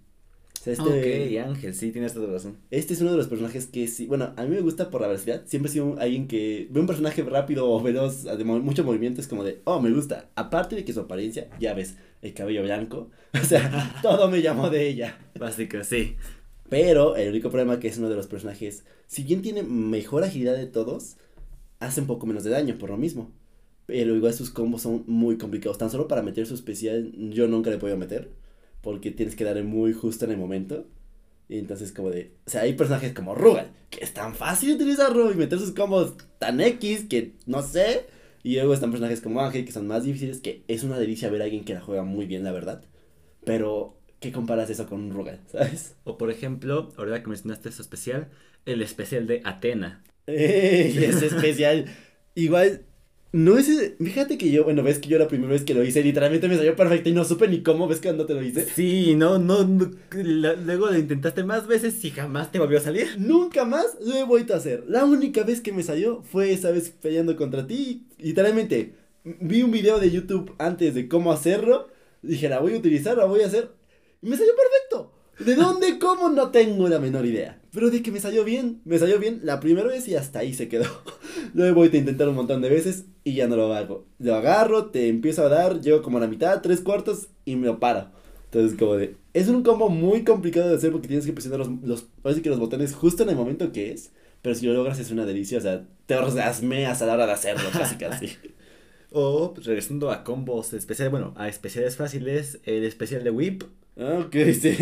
Sea, 0.62 0.74
este, 0.74 1.40
Ok, 1.40 1.48
Ángel, 1.48 1.74
sí, 1.74 1.90
tienes 1.90 2.14
toda 2.14 2.32
razón. 2.32 2.56
este 2.70 2.94
es 2.94 3.00
uno 3.00 3.10
de 3.10 3.16
los 3.16 3.26
personajes 3.26 3.66
que 3.66 3.88
sí, 3.88 4.06
bueno, 4.06 4.32
a 4.36 4.44
mí 4.44 4.50
me 4.50 4.60
gusta 4.60 4.90
por 4.90 5.00
la 5.00 5.08
velocidad. 5.08 5.42
Siempre 5.44 5.68
he 5.68 5.72
sido 5.72 5.96
alguien 5.98 6.28
que 6.28 6.68
ve 6.70 6.78
un 6.78 6.86
personaje 6.86 7.20
rápido 7.24 7.68
o 7.68 7.82
veloz, 7.82 8.22
de 8.22 8.44
mucho 8.44 8.84
movimiento, 8.84 9.20
es 9.20 9.26
como 9.26 9.42
de, 9.42 9.60
oh, 9.64 9.80
me 9.80 9.90
gusta. 9.90 10.30
Aparte 10.36 10.76
de 10.76 10.84
que 10.84 10.92
su 10.92 11.00
apariencia, 11.00 11.48
ya 11.58 11.74
ves, 11.74 11.96
el 12.22 12.32
cabello 12.32 12.62
blanco, 12.62 13.10
o 13.42 13.44
sea, 13.44 13.98
todo 14.02 14.30
me 14.30 14.40
llamó 14.40 14.70
de 14.70 14.86
ella. 14.86 15.18
Básica, 15.36 15.82
sí. 15.82 16.14
Pero 16.68 17.16
el 17.16 17.30
único 17.30 17.50
problema 17.50 17.80
que 17.80 17.88
es 17.88 17.98
uno 17.98 18.08
de 18.08 18.14
los 18.14 18.28
personajes, 18.28 18.84
si 19.08 19.24
bien 19.24 19.42
tiene 19.42 19.64
mejor 19.64 20.22
agilidad 20.22 20.54
de 20.54 20.66
todos, 20.66 21.16
hace 21.80 22.02
un 22.02 22.06
poco 22.06 22.24
menos 22.26 22.44
de 22.44 22.50
daño 22.50 22.78
por 22.78 22.90
lo 22.90 22.96
mismo. 22.96 23.32
Pero 23.86 24.14
igual 24.14 24.32
sus 24.32 24.50
combos 24.50 24.82
son 24.82 25.02
muy 25.08 25.38
complicados. 25.38 25.76
Tan 25.76 25.90
solo 25.90 26.06
para 26.06 26.22
meter 26.22 26.46
su 26.46 26.54
especial, 26.54 27.10
yo 27.30 27.48
nunca 27.48 27.70
le 27.70 27.78
puedo 27.78 27.96
meter. 27.96 28.30
Porque 28.82 29.10
tienes 29.10 29.36
que 29.36 29.44
darle 29.44 29.62
muy 29.62 29.92
justo 29.94 30.26
en 30.26 30.32
el 30.32 30.36
momento. 30.36 30.86
Y 31.48 31.58
entonces 31.58 31.92
como 31.92 32.10
de... 32.10 32.34
O 32.46 32.50
sea, 32.50 32.62
hay 32.62 32.74
personajes 32.74 33.12
como 33.12 33.34
Rugal, 33.34 33.72
que 33.90 34.04
es 34.04 34.12
tan 34.12 34.34
fácil 34.34 34.74
utilizarlo 34.74 35.30
y 35.30 35.34
meter 35.34 35.58
sus 35.58 35.72
combos 35.72 36.14
tan 36.38 36.60
X 36.60 37.06
que 37.08 37.32
no 37.46 37.62
sé. 37.62 38.06
Y 38.42 38.56
luego 38.56 38.74
están 38.74 38.90
personajes 38.90 39.20
como 39.20 39.40
Ángel, 39.40 39.64
que 39.64 39.72
son 39.72 39.86
más 39.86 40.04
difíciles, 40.04 40.40
que 40.40 40.64
es 40.66 40.82
una 40.82 40.98
delicia 40.98 41.30
ver 41.30 41.42
a 41.42 41.44
alguien 41.44 41.64
que 41.64 41.74
la 41.74 41.80
juega 41.80 42.02
muy 42.02 42.26
bien, 42.26 42.42
la 42.42 42.52
verdad. 42.52 42.82
Pero, 43.44 43.98
¿qué 44.20 44.32
comparas 44.32 44.70
eso 44.70 44.86
con 44.88 45.00
un 45.00 45.10
Rugal, 45.12 45.40
sabes? 45.52 45.96
O 46.04 46.18
por 46.18 46.30
ejemplo, 46.30 46.88
ahora 46.96 47.22
que 47.22 47.28
mencionaste 47.28 47.68
eso 47.68 47.82
especial, 47.82 48.30
el 48.66 48.82
especial 48.82 49.26
de 49.26 49.42
Atena. 49.44 50.02
Ey, 50.26 51.04
es 51.04 51.22
especial. 51.22 51.86
Igual, 52.34 52.84
no 53.32 53.56
es. 53.58 53.94
Fíjate 53.98 54.36
que 54.38 54.50
yo, 54.50 54.64
bueno, 54.64 54.82
ves 54.82 54.98
que 54.98 55.08
yo 55.08 55.18
la 55.18 55.28
primera 55.28 55.52
vez 55.52 55.62
que 55.64 55.74
lo 55.74 55.82
hice, 55.82 56.02
literalmente 56.02 56.48
me 56.48 56.56
salió 56.56 56.76
perfecto 56.76 57.08
y 57.08 57.12
no 57.12 57.24
supe 57.24 57.48
ni 57.48 57.62
cómo. 57.62 57.88
¿Ves 57.88 57.98
que 57.98 58.08
cuando 58.08 58.26
te 58.26 58.34
lo 58.34 58.42
hice? 58.42 58.66
Sí, 58.66 59.14
no, 59.16 59.38
no, 59.38 59.64
no, 59.64 59.90
la- 60.12 60.54
luego 60.54 60.88
lo 60.88 60.98
intentaste 60.98 61.42
más 61.44 61.66
veces 61.66 62.04
y 62.04 62.10
jamás 62.10 62.52
te 62.52 62.58
volvió 62.58 62.78
a 62.78 62.82
salir. 62.82 63.06
Nunca 63.18 63.64
más 63.64 63.86
lo 64.00 64.14
he 64.14 64.24
vuelto 64.24 64.52
a 64.52 64.58
hacer. 64.58 64.84
La 64.88 65.04
única 65.04 65.44
vez 65.44 65.60
que 65.60 65.72
me 65.72 65.82
salió 65.82 66.22
fue 66.22 66.52
esa 66.52 66.70
vez 66.70 66.90
peleando 66.90 67.34
contra 67.36 67.66
ti. 67.66 68.06
Literalmente, 68.18 68.94
vi 69.24 69.62
un 69.62 69.70
video 69.70 69.98
de 69.98 70.10
YouTube 70.10 70.54
antes 70.58 70.94
de 70.94 71.08
cómo 71.08 71.32
hacerlo. 71.32 71.88
Dije, 72.22 72.48
la 72.50 72.60
voy 72.60 72.74
a 72.74 72.78
utilizar, 72.78 73.16
la 73.16 73.24
voy 73.24 73.40
a 73.42 73.46
hacer. 73.46 73.70
Y 74.20 74.28
me 74.28 74.36
salió 74.36 74.52
perfecto. 74.54 75.12
¿De 75.38 75.54
dónde, 75.56 75.98
cómo? 75.98 76.28
No 76.28 76.50
tengo 76.50 76.86
la 76.88 76.98
menor 76.98 77.24
idea. 77.24 77.61
Pero 77.72 77.90
de 77.90 78.02
que 78.02 78.10
me 78.12 78.20
salió 78.20 78.44
bien, 78.44 78.82
me 78.84 78.98
salió 78.98 79.18
bien 79.18 79.40
la 79.44 79.58
primera 79.58 79.86
vez 79.88 80.06
y 80.06 80.14
hasta 80.14 80.40
ahí 80.40 80.52
se 80.52 80.68
quedó. 80.68 80.84
He 81.56 81.70
vuelto 81.70 81.96
a 81.96 82.00
intentar 82.00 82.28
un 82.28 82.34
montón 82.34 82.60
de 82.60 82.68
veces 82.68 83.06
y 83.24 83.34
ya 83.34 83.48
no 83.48 83.56
lo 83.56 83.72
hago. 83.74 84.04
Lo 84.18 84.34
agarro, 84.34 84.86
te 84.90 85.08
empiezo 85.08 85.42
a 85.44 85.48
dar, 85.48 85.80
llego 85.80 86.02
como 86.02 86.18
a 86.18 86.20
la 86.20 86.26
mitad, 86.28 86.60
tres 86.60 86.80
cuartos 86.80 87.28
y 87.46 87.56
me 87.56 87.66
lo 87.66 87.80
paro. 87.80 88.10
Entonces, 88.44 88.78
como 88.78 88.96
de. 88.96 89.16
Es 89.32 89.48
un 89.48 89.62
combo 89.62 89.88
muy 89.88 90.22
complicado 90.24 90.68
de 90.68 90.76
hacer 90.76 90.92
porque 90.92 91.08
tienes 91.08 91.24
que 91.24 91.32
presionar 91.32 91.60
los, 91.60 91.70
los, 91.82 92.34
sí 92.34 92.42
que 92.42 92.50
los 92.50 92.58
botones 92.58 92.94
justo 92.94 93.22
en 93.22 93.30
el 93.30 93.36
momento 93.36 93.72
que 93.72 93.92
es. 93.92 94.10
Pero 94.42 94.54
si 94.54 94.66
lo 94.66 94.74
logras 94.74 94.98
es 94.98 95.10
una 95.10 95.24
delicia, 95.24 95.56
o 95.58 95.60
sea, 95.62 95.86
te 96.06 96.14
orgasmeas 96.16 97.00
a 97.00 97.06
la 97.06 97.14
hora 97.14 97.26
de 97.26 97.32
hacerlo, 97.32 97.68
casi 97.72 97.96
casi. 97.96 98.28
O 99.10 99.52
pues, 99.54 99.66
regresando 99.66 100.10
a 100.10 100.24
combos 100.24 100.72
especiales, 100.72 101.10
bueno, 101.10 101.34
a 101.36 101.48
especiales 101.48 101.96
fáciles, 101.96 102.60
el 102.64 102.84
especial 102.84 103.24
de 103.24 103.30
Whip. 103.30 103.62
Ok, 103.96 104.34
sí. 104.60 104.74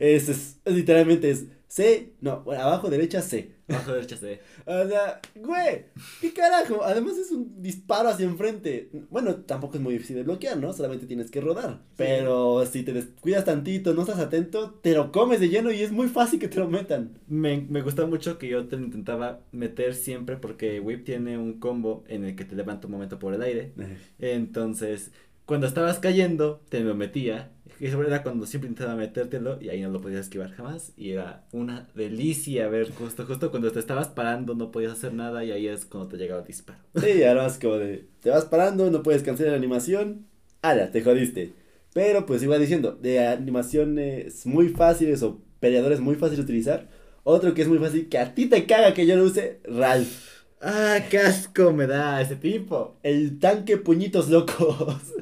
Es, 0.00 0.28
es- 0.28 0.56
literalmente 0.64 1.30
es 1.30 1.44
C, 1.74 2.12
no, 2.20 2.42
bueno, 2.44 2.62
abajo 2.62 2.88
derecha 2.88 3.20
C. 3.20 3.50
Abajo 3.68 3.94
derecha 3.94 4.16
C. 4.16 4.40
O 4.64 4.86
sea, 4.86 5.20
güey, 5.34 5.86
¿qué 6.20 6.32
carajo? 6.32 6.84
Además 6.84 7.18
es 7.18 7.32
un 7.32 7.60
disparo 7.60 8.10
hacia 8.10 8.26
enfrente. 8.26 8.90
Bueno, 9.10 9.34
tampoco 9.38 9.74
es 9.74 9.82
muy 9.82 9.94
difícil 9.94 10.14
de 10.14 10.22
bloquear, 10.22 10.56
¿no? 10.56 10.72
Solamente 10.72 11.06
tienes 11.06 11.32
que 11.32 11.40
rodar. 11.40 11.82
Pero 11.96 12.64
si 12.64 12.84
te 12.84 12.92
descuidas 12.92 13.44
tantito, 13.44 13.92
no 13.92 14.02
estás 14.02 14.20
atento, 14.20 14.70
te 14.82 14.94
lo 14.94 15.10
comes 15.10 15.40
de 15.40 15.48
lleno 15.48 15.72
y 15.72 15.82
es 15.82 15.90
muy 15.90 16.06
fácil 16.06 16.38
que 16.38 16.46
te 16.46 16.60
lo 16.60 16.68
metan. 16.68 17.18
Me, 17.26 17.66
me 17.68 17.82
gusta 17.82 18.06
mucho 18.06 18.38
que 18.38 18.46
yo 18.46 18.68
te 18.68 18.76
lo 18.76 18.84
intentaba 18.84 19.40
meter 19.50 19.96
siempre 19.96 20.36
porque 20.36 20.78
Whip 20.78 21.04
tiene 21.04 21.38
un 21.38 21.58
combo 21.58 22.04
en 22.06 22.22
el 22.24 22.36
que 22.36 22.44
te 22.44 22.54
levanta 22.54 22.86
un 22.86 22.92
momento 22.92 23.18
por 23.18 23.34
el 23.34 23.42
aire. 23.42 23.72
Entonces, 24.20 25.10
cuando 25.44 25.66
estabas 25.66 25.98
cayendo, 25.98 26.62
te 26.68 26.78
lo 26.84 26.94
metía. 26.94 27.50
Eso 27.80 28.02
era 28.02 28.22
cuando 28.22 28.46
siempre 28.46 28.68
intentaba 28.68 28.96
metértelo 28.96 29.60
y 29.60 29.68
ahí 29.68 29.80
no 29.82 29.90
lo 29.90 30.00
podías 30.00 30.22
esquivar 30.22 30.52
jamás. 30.52 30.92
Y 30.96 31.10
era 31.10 31.44
una 31.52 31.88
delicia 31.94 32.68
ver 32.68 32.90
justo, 32.92 33.26
justo 33.26 33.50
cuando 33.50 33.72
te 33.72 33.80
estabas 33.80 34.08
parando 34.08 34.54
no 34.54 34.70
podías 34.70 34.92
hacer 34.92 35.12
nada 35.12 35.44
y 35.44 35.52
ahí 35.52 35.66
es 35.66 35.84
cuando 35.84 36.08
te 36.08 36.16
llegaba 36.16 36.40
el 36.40 36.46
disparo. 36.46 36.78
Sí, 36.94 37.24
ahora 37.24 37.46
es 37.46 37.58
como 37.58 37.76
de, 37.76 38.06
te 38.20 38.30
vas 38.30 38.44
parando, 38.44 38.90
no 38.90 39.02
puedes 39.02 39.22
cancelar 39.22 39.52
la 39.52 39.58
animación, 39.58 40.26
ala, 40.62 40.90
te 40.90 41.02
jodiste. 41.02 41.52
Pero 41.92 42.26
pues 42.26 42.42
iba 42.42 42.58
diciendo, 42.58 42.92
de 43.00 43.26
animaciones 43.26 44.46
muy 44.46 44.68
fáciles 44.68 45.22
o 45.22 45.40
peleadores 45.60 46.00
muy 46.00 46.16
fáciles 46.16 46.38
de 46.38 46.44
utilizar, 46.44 46.88
otro 47.22 47.54
que 47.54 47.62
es 47.62 47.68
muy 47.68 47.78
fácil, 47.78 48.08
que 48.08 48.18
a 48.18 48.34
ti 48.34 48.46
te 48.46 48.66
caga 48.66 48.94
que 48.94 49.06
yo 49.06 49.16
lo 49.16 49.24
use, 49.24 49.60
Ralph. 49.64 50.34
Ah, 50.60 50.98
qué 51.10 51.18
asco 51.18 51.72
me 51.72 51.86
da 51.86 52.20
ese 52.20 52.36
tipo. 52.36 52.96
El 53.02 53.38
tanque 53.38 53.76
puñitos 53.76 54.30
locos. 54.30 55.12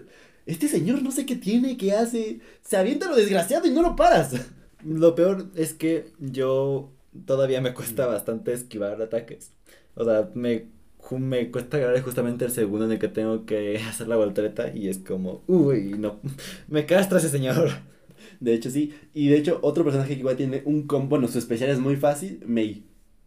Este 0.46 0.68
señor 0.68 1.02
no 1.02 1.10
sé 1.10 1.26
qué 1.26 1.36
tiene, 1.36 1.76
qué 1.76 1.92
hace. 1.92 2.40
Se 2.62 2.76
avienta 2.76 3.08
lo 3.08 3.16
desgraciado 3.16 3.66
y 3.66 3.70
no 3.70 3.82
lo 3.82 3.96
paras. 3.96 4.34
Lo 4.84 5.14
peor 5.14 5.46
es 5.54 5.74
que 5.74 6.06
yo 6.18 6.90
todavía 7.26 7.60
me 7.60 7.74
cuesta 7.74 8.06
bastante 8.06 8.52
esquivar 8.52 9.00
ataques. 9.00 9.52
O 9.94 10.04
sea, 10.04 10.30
me, 10.34 10.66
me 11.10 11.50
cuesta 11.50 11.76
agarrar 11.76 12.02
justamente 12.02 12.44
el 12.44 12.50
segundo 12.50 12.86
en 12.86 12.92
el 12.92 12.98
que 12.98 13.08
tengo 13.08 13.44
que 13.46 13.78
hacer 13.88 14.08
la 14.08 14.16
voltereta 14.16 14.74
y 14.74 14.88
es 14.88 14.98
como, 14.98 15.42
uy, 15.46 15.94
no, 15.98 16.20
me 16.68 16.86
castra 16.86 17.18
ese 17.18 17.28
señor. 17.28 17.70
De 18.40 18.54
hecho, 18.54 18.70
sí. 18.70 18.94
Y 19.14 19.28
de 19.28 19.36
hecho, 19.36 19.58
otro 19.62 19.84
personaje 19.84 20.14
que 20.14 20.20
igual 20.20 20.36
tiene 20.36 20.62
un 20.64 20.86
combo, 20.86 21.10
bueno, 21.10 21.28
su 21.28 21.38
especial 21.38 21.70
es 21.70 21.78
muy 21.78 21.96
fácil, 21.96 22.40
Mei. 22.46 22.84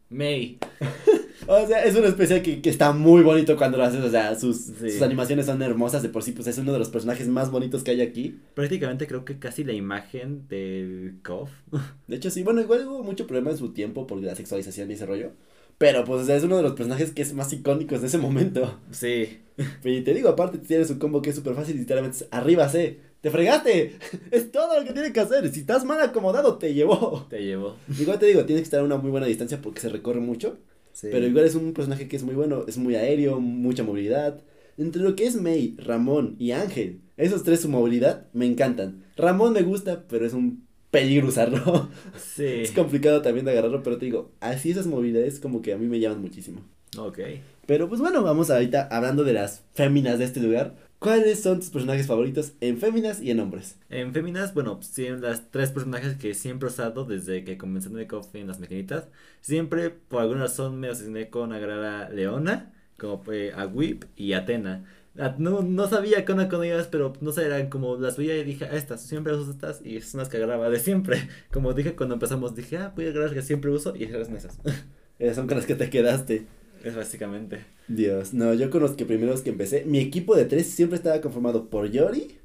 May. 0.10 0.57
O 1.47 1.67
sea, 1.67 1.83
es 1.83 1.95
un 1.95 2.05
especial 2.05 2.41
que, 2.41 2.61
que 2.61 2.69
está 2.69 2.91
muy 2.93 3.21
bonito 3.23 3.55
cuando 3.57 3.77
lo 3.77 3.83
haces. 3.83 4.03
O 4.03 4.09
sea, 4.09 4.35
sus, 4.39 4.57
Sí. 4.57 4.89
sus 4.91 5.01
animaciones 5.01 5.45
son 5.45 5.61
hermosas 5.61 6.01
de 6.03 6.09
por 6.09 6.23
sí. 6.23 6.31
Pues 6.31 6.47
es 6.47 6.57
uno 6.57 6.73
de 6.73 6.79
los 6.79 6.89
personajes 6.89 7.27
más 7.27 7.51
bonitos 7.51 7.83
que 7.83 7.91
hay 7.91 8.01
aquí. 8.01 8.39
Prácticamente 8.53 9.07
creo 9.07 9.25
que 9.25 9.37
casi 9.39 9.63
la 9.63 9.73
imagen 9.73 10.47
del 10.47 11.15
KOF. 11.23 11.49
De 12.07 12.15
hecho, 12.15 12.29
sí, 12.29 12.43
bueno, 12.43 12.61
igual 12.61 12.87
hubo 12.87 13.03
mucho 13.03 13.27
problema 13.27 13.51
en 13.51 13.57
su 13.57 13.73
tiempo 13.73 14.07
por 14.07 14.21
la 14.21 14.35
sexualización 14.35 14.89
y 14.89 14.93
ese 14.95 15.05
rollo. 15.05 15.31
Pero 15.77 16.05
pues 16.05 16.21
o 16.21 16.25
sea, 16.25 16.37
es 16.37 16.43
uno 16.43 16.55
de 16.57 16.63
los 16.63 16.71
personajes 16.73 17.11
que 17.11 17.21
es 17.21 17.33
más 17.33 17.51
icónicos 17.51 17.99
de 18.01 18.07
ese 18.07 18.17
momento. 18.17 18.79
Sí. 18.91 19.39
Y 19.83 20.01
te 20.01 20.13
digo, 20.13 20.29
aparte 20.29 20.57
tiene 20.57 20.85
su 20.85 20.97
combo 20.99 21.21
que 21.21 21.31
es 21.31 21.35
súper 21.35 21.53
fácil, 21.53 21.75
literalmente 21.77 22.19
es 22.19 22.27
arriba 22.31 22.69
C. 22.69 22.99
¡Te 23.21 23.29
fregaste! 23.31 23.95
Es 24.31 24.51
todo 24.51 24.79
lo 24.79 24.85
que 24.85 24.93
tiene 24.93 25.11
que 25.11 25.19
hacer. 25.19 25.49
Si 25.51 25.61
estás 25.61 25.83
mal 25.83 25.99
acomodado, 25.99 26.57
te 26.59 26.73
llevó. 26.73 27.25
Te 27.29 27.43
llevo. 27.43 27.75
Igual 27.99 28.19
te 28.19 28.27
digo, 28.27 28.45
tienes 28.45 28.61
que 28.61 28.65
estar 28.65 28.79
a 28.79 28.83
una 28.83 28.97
muy 28.97 29.09
buena 29.11 29.25
distancia 29.25 29.59
porque 29.61 29.81
se 29.81 29.89
recorre 29.89 30.19
mucho. 30.21 30.57
Sí. 30.95 31.09
Pero 31.11 31.27
igual 31.27 31.43
es 31.43 31.55
un 31.55 31.73
personaje 31.73 32.07
que 32.07 32.15
es 32.15 32.23
muy 32.23 32.35
bueno, 32.35 32.63
es 32.67 32.77
muy 32.77 32.95
aéreo, 32.95 33.41
mucha 33.41 33.83
movilidad. 33.83 34.41
Entre 34.77 35.01
lo 35.01 35.15
que 35.15 35.25
es 35.25 35.35
Mei, 35.35 35.75
Ramón 35.77 36.37
y 36.39 36.51
Ángel, 36.51 37.01
esos 37.17 37.43
tres 37.43 37.59
su 37.59 37.69
movilidad 37.69 38.27
me 38.31 38.45
encantan. 38.45 39.03
Ramón 39.17 39.51
me 39.51 39.61
gusta, 39.61 40.05
pero 40.07 40.25
es 40.25 40.33
un 40.33 40.65
peligro 40.89 41.27
usarlo. 41.27 41.89
Sí. 42.17 42.45
es 42.45 42.71
complicado 42.71 43.21
también 43.21 43.45
de 43.45 43.51
agarrarlo, 43.51 43.83
pero 43.83 43.97
te 43.97 44.05
digo, 44.05 44.31
así 44.39 44.71
esas 44.71 44.87
movilidades 44.87 45.41
como 45.41 45.61
que 45.61 45.73
a 45.73 45.77
mí 45.77 45.85
me 45.87 45.99
llaman 45.99 46.21
muchísimo. 46.21 46.61
Ok. 46.97 47.19
Pero 47.65 47.89
pues 47.89 47.99
bueno, 47.99 48.23
vamos 48.23 48.49
ahorita 48.49 48.87
hablando 48.89 49.25
de 49.25 49.33
las 49.33 49.63
féminas 49.73 50.19
de 50.19 50.25
este 50.25 50.39
lugar. 50.39 50.75
¿Cuáles 50.99 51.43
son 51.43 51.59
tus 51.59 51.69
personajes 51.69 52.07
favoritos 52.07 52.53
en 52.61 52.79
féminas 52.79 53.21
y 53.21 53.29
en 53.29 53.39
hombres? 53.39 53.77
En 53.89 54.11
féminas, 54.13 54.53
bueno, 54.53 54.77
pues, 54.77 54.91
tienen 54.91 55.22
las 55.22 55.51
tres 55.51 55.72
personajes 55.72 56.15
que 56.15 56.33
siempre 56.33 56.67
he 56.67 56.72
usado 56.72 57.05
desde 57.05 57.43
que 57.43 57.57
comencé 57.57 57.89
en 57.89 58.07
coffee 58.07 58.41
en 58.41 58.48
las 58.48 58.59
maquinitas. 58.59 59.07
Siempre, 59.41 59.91
por 59.91 60.22
alguna 60.22 60.41
razón, 60.41 60.79
me 60.79 60.87
asesiné 60.89 61.29
con 61.29 61.53
agarrar 61.53 61.83
a 61.83 62.09
Leona, 62.09 62.74
como 62.98 63.22
eh, 63.31 63.51
a 63.55 63.67
Whip 63.67 64.05
y 64.15 64.33
Atena. 64.33 64.85
A- 65.20 65.35
No, 65.37 65.61
no 65.61 65.87
sabía 65.87 66.25
qué 66.25 66.31
onda 66.31 66.50
con 66.50 66.63
ellas, 66.63 66.87
pero 66.87 67.13
no 67.22 67.31
sé, 67.31 67.46
eran 67.46 67.70
como 67.70 67.98
las 67.98 68.17
veía 68.17 68.37
y 68.37 68.43
dije, 68.43 68.65
ah, 68.65 68.75
estas, 68.75 69.01
siempre 69.01 69.33
uso 69.35 69.51
estas, 69.51 69.81
y 69.85 70.01
son 70.01 70.20
las 70.22 70.29
que 70.29 70.37
agarraba 70.37 70.70
de 70.70 70.79
siempre. 70.79 71.29
Como 71.51 71.74
dije 71.74 71.96
cuando 71.96 72.15
empezamos, 72.15 72.55
dije, 72.55 72.77
ah, 72.77 72.91
voy 72.96 73.05
a 73.05 73.09
agarrar 73.09 73.25
las 73.29 73.33
que 73.35 73.41
siempre 73.43 73.70
uso, 73.72 73.96
y 73.96 74.05
eran 74.05 74.35
esas. 74.35 74.59
Esas 75.20 75.37
son 75.37 75.48
con 75.48 75.55
las 75.57 75.65
que 75.65 75.75
te 75.75 75.89
quedaste. 75.89 76.46
Es 76.89 76.95
básicamente. 76.95 77.65
Dios, 77.87 78.33
no, 78.33 78.53
yo 78.53 78.69
con 78.69 78.81
los 78.81 78.91
que 78.91 79.05
primeros 79.05 79.41
que 79.41 79.50
empecé, 79.50 79.85
mi 79.85 80.00
equipo 80.00 80.35
de 80.35 80.45
tres 80.45 80.67
siempre 80.67 80.98
estaba 80.98 81.21
conformado 81.21 81.69
por 81.69 81.89
Yori, 81.91 82.37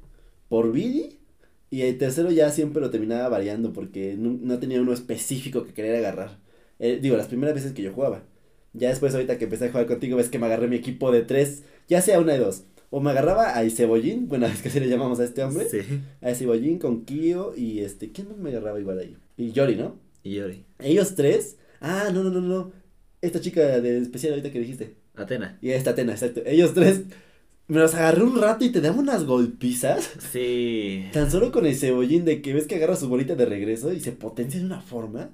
por 0.49 0.71
Billy, 0.71 1.19
y 1.69 1.83
el 1.83 1.97
tercero 1.97 2.31
ya 2.31 2.49
siempre 2.49 2.81
lo 2.81 2.89
terminaba 2.89 3.29
variando 3.29 3.71
porque 3.71 4.15
no, 4.17 4.37
no 4.41 4.59
tenía 4.59 4.81
uno 4.81 4.93
específico 4.93 5.63
que 5.63 5.73
querer 5.73 5.95
agarrar. 5.95 6.37
Eh, 6.79 6.99
digo, 7.01 7.15
las 7.15 7.27
primeras 7.27 7.55
veces 7.55 7.71
que 7.73 7.81
yo 7.81 7.93
jugaba. 7.93 8.23
Ya 8.73 8.89
después 8.89 9.13
ahorita 9.13 9.37
que 9.37 9.45
empecé 9.45 9.65
a 9.65 9.71
jugar 9.71 9.85
contigo 9.85 10.17
ves 10.17 10.29
que 10.29 10.39
me 10.39 10.47
agarré 10.47 10.67
mi 10.67 10.75
equipo 10.77 11.11
de 11.11 11.21
tres, 11.21 11.63
ya 11.87 12.01
sea 12.01 12.19
una 12.19 12.33
de 12.33 12.39
dos. 12.39 12.63
O 12.89 12.99
me 12.99 13.11
agarraba 13.11 13.57
a 13.57 13.69
Cebollín, 13.69 14.27
bueno, 14.27 14.45
es 14.47 14.61
que 14.61 14.69
así 14.69 14.79
le 14.79 14.89
llamamos 14.89 15.19
a 15.19 15.23
este 15.23 15.43
hombre. 15.43 15.69
Sí. 15.69 15.79
A 16.21 16.33
Cebollín 16.33 16.77
con 16.79 17.05
Kyo 17.05 17.53
y 17.55 17.79
este, 17.79 18.11
¿quién 18.11 18.27
me 18.41 18.49
agarraba 18.49 18.79
igual 18.79 18.99
ahí? 18.99 19.15
Y 19.37 19.51
Yori, 19.51 19.75
¿no? 19.75 19.95
Y 20.23 20.35
Yori. 20.35 20.65
Ellos 20.79 21.15
tres. 21.15 21.57
Ah, 21.79 22.09
no, 22.13 22.23
no, 22.23 22.29
no, 22.29 22.41
no. 22.41 22.71
Esta 23.21 23.39
chica 23.39 23.79
de 23.81 23.99
especial 23.99 24.33
ahorita 24.33 24.51
que 24.51 24.59
dijiste. 24.59 24.95
Atena. 25.15 25.57
Y 25.61 25.69
esta 25.71 25.91
Atena, 25.91 26.13
exacto. 26.13 26.41
Ellos 26.45 26.73
tres. 26.73 27.01
Me 27.67 27.79
los 27.79 27.93
agarré 27.93 28.23
un 28.23 28.39
rato 28.41 28.65
y 28.65 28.71
te 28.71 28.81
daban 28.81 28.99
unas 28.99 29.25
golpizas. 29.25 30.09
Sí. 30.31 31.05
Tan 31.13 31.31
solo 31.31 31.51
con 31.51 31.65
el 31.65 31.75
cebollín 31.75 32.25
de 32.25 32.41
que 32.41 32.53
ves 32.53 32.67
que 32.67 32.75
agarra 32.75 32.95
su 32.95 33.07
bolita 33.07 33.35
de 33.35 33.45
regreso 33.45 33.93
y 33.93 33.99
se 34.01 34.11
potencia 34.11 34.59
de 34.59 34.65
una 34.65 34.81
forma. 34.81 35.29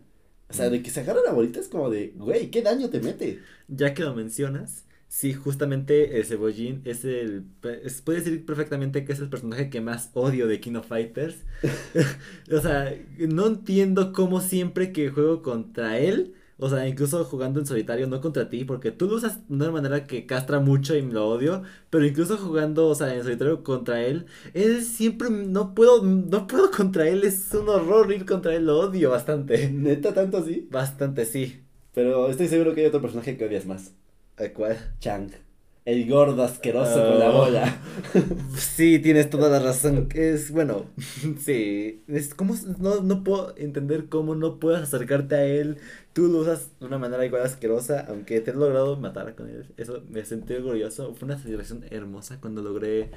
O 0.50 0.54
sea, 0.54 0.70
de 0.70 0.82
que 0.82 0.92
se 0.92 1.00
agarra 1.02 1.22
la 1.26 1.34
bolita 1.34 1.60
es 1.60 1.68
como 1.68 1.90
de, 1.90 2.14
güey, 2.16 2.52
¿qué 2.52 2.62
daño 2.62 2.90
te 2.90 3.00
mete? 3.02 3.40
Ya 3.68 3.94
que 3.94 4.04
lo 4.04 4.16
mencionas, 4.16 4.86
sí, 5.10 5.34
justamente 5.34 6.18
el 6.20 6.26
Cebollín 6.26 6.82
es 6.86 7.04
el. 7.06 7.46
es- 7.84 8.02
puedes 8.02 8.24
decir 8.24 8.46
perfectamente 8.46 9.04
que 9.04 9.14
es 9.14 9.20
el 9.20 9.30
personaje 9.30 9.70
que 9.70 9.82
más 9.82 10.10
odio 10.14 10.48
de 10.48 10.60
King 10.62 10.76
of 10.76 10.88
Fighters. 10.88 11.38
o 12.52 12.60
sea, 12.62 12.94
no 13.18 13.48
entiendo 13.48 14.14
cómo 14.14 14.40
siempre 14.42 14.92
que 14.94 15.10
juego 15.10 15.42
contra 15.42 15.98
él. 16.00 16.34
O 16.60 16.70
sea, 16.70 16.88
incluso 16.88 17.24
jugando 17.26 17.60
en 17.60 17.66
solitario, 17.68 18.08
no 18.08 18.20
contra 18.20 18.50
ti, 18.50 18.66
porque 18.66 18.92
tú 18.92 19.08
lo 19.08 19.16
usas 19.16 19.48
de 19.48 19.56
una 19.56 19.72
manera 19.72 20.08
que 20.08 20.26
castra 20.26 20.60
mucho 20.60 20.96
y 20.96 21.02
lo 21.04 21.28
odio, 21.28 21.62
pero 21.90 22.06
incluso 22.06 22.38
jugando, 22.38 22.88
o 22.88 22.96
sea, 22.96 23.14
en 23.14 23.24
solitario 23.24 23.64
contra 23.64 24.02
él, 24.04 24.26
él 24.54 24.84
siempre 24.84 25.30
no 25.30 25.76
puedo, 25.76 26.04
no 26.04 26.48
puedo 26.48 26.72
contra 26.76 27.08
él, 27.08 27.24
es 27.24 27.54
un 27.54 27.70
horror 27.70 28.12
ir 28.12 28.26
contra 28.26 28.56
él, 28.56 28.66
lo 28.66 28.80
odio 28.80 29.12
bastante. 29.12 29.70
Neta, 29.70 30.14
tanto 30.14 30.38
así. 30.38 30.68
Bastante, 30.72 31.26
sí. 31.26 31.62
Pero 31.94 32.30
estoy 32.30 32.48
seguro 32.48 32.74
que 32.74 32.82
hay 32.82 32.88
otro 32.88 33.02
personaje 33.02 33.38
que 33.38 33.46
odias 33.46 33.66
más. 33.66 33.94
¿A 34.38 34.50
cuál? 34.54 34.78
Chang. 35.00 35.47
El 35.88 36.10
gordo 36.10 36.44
asqueroso 36.44 36.96
con 36.96 37.18
la 37.20 37.30
Oh. 37.30 37.46
bola. 37.46 37.82
Sí, 38.58 39.00
tienes 39.00 39.30
toda 39.30 39.48
la 39.50 39.60
razón. 39.60 40.10
Es 40.14 40.52
bueno, 40.52 40.86
sí. 41.40 42.04
Es 42.08 42.34
como 42.34 42.56
no, 42.80 43.02
no 43.02 43.24
puedo 43.24 43.56
entender 43.58 44.08
cómo 44.10 44.36
no 44.36 44.60
puedes 44.60 44.82
acercarte 44.82 45.36
a 45.36 45.46
él. 45.46 45.78
Tú 46.12 46.28
lo 46.28 46.40
usas 46.40 46.72
de 46.82 46.88
una 46.88 46.98
manera 46.98 47.26
igual 47.26 47.44
asquerosa, 47.44 48.06
aunque 48.10 48.42
te 48.42 48.52
he 48.52 48.54
logrado 48.54 48.98
matar 48.98 49.34
con 49.36 49.50
él. 49.50 49.66
Eso 49.78 50.04
me 50.10 50.26
sentí 50.26 50.56
orgulloso. 50.56 51.14
Fue 51.16 51.26
una 51.26 51.38
celebración 51.38 51.86
hermosa 51.90 52.40
cuando 52.42 52.62
logré 52.62 53.10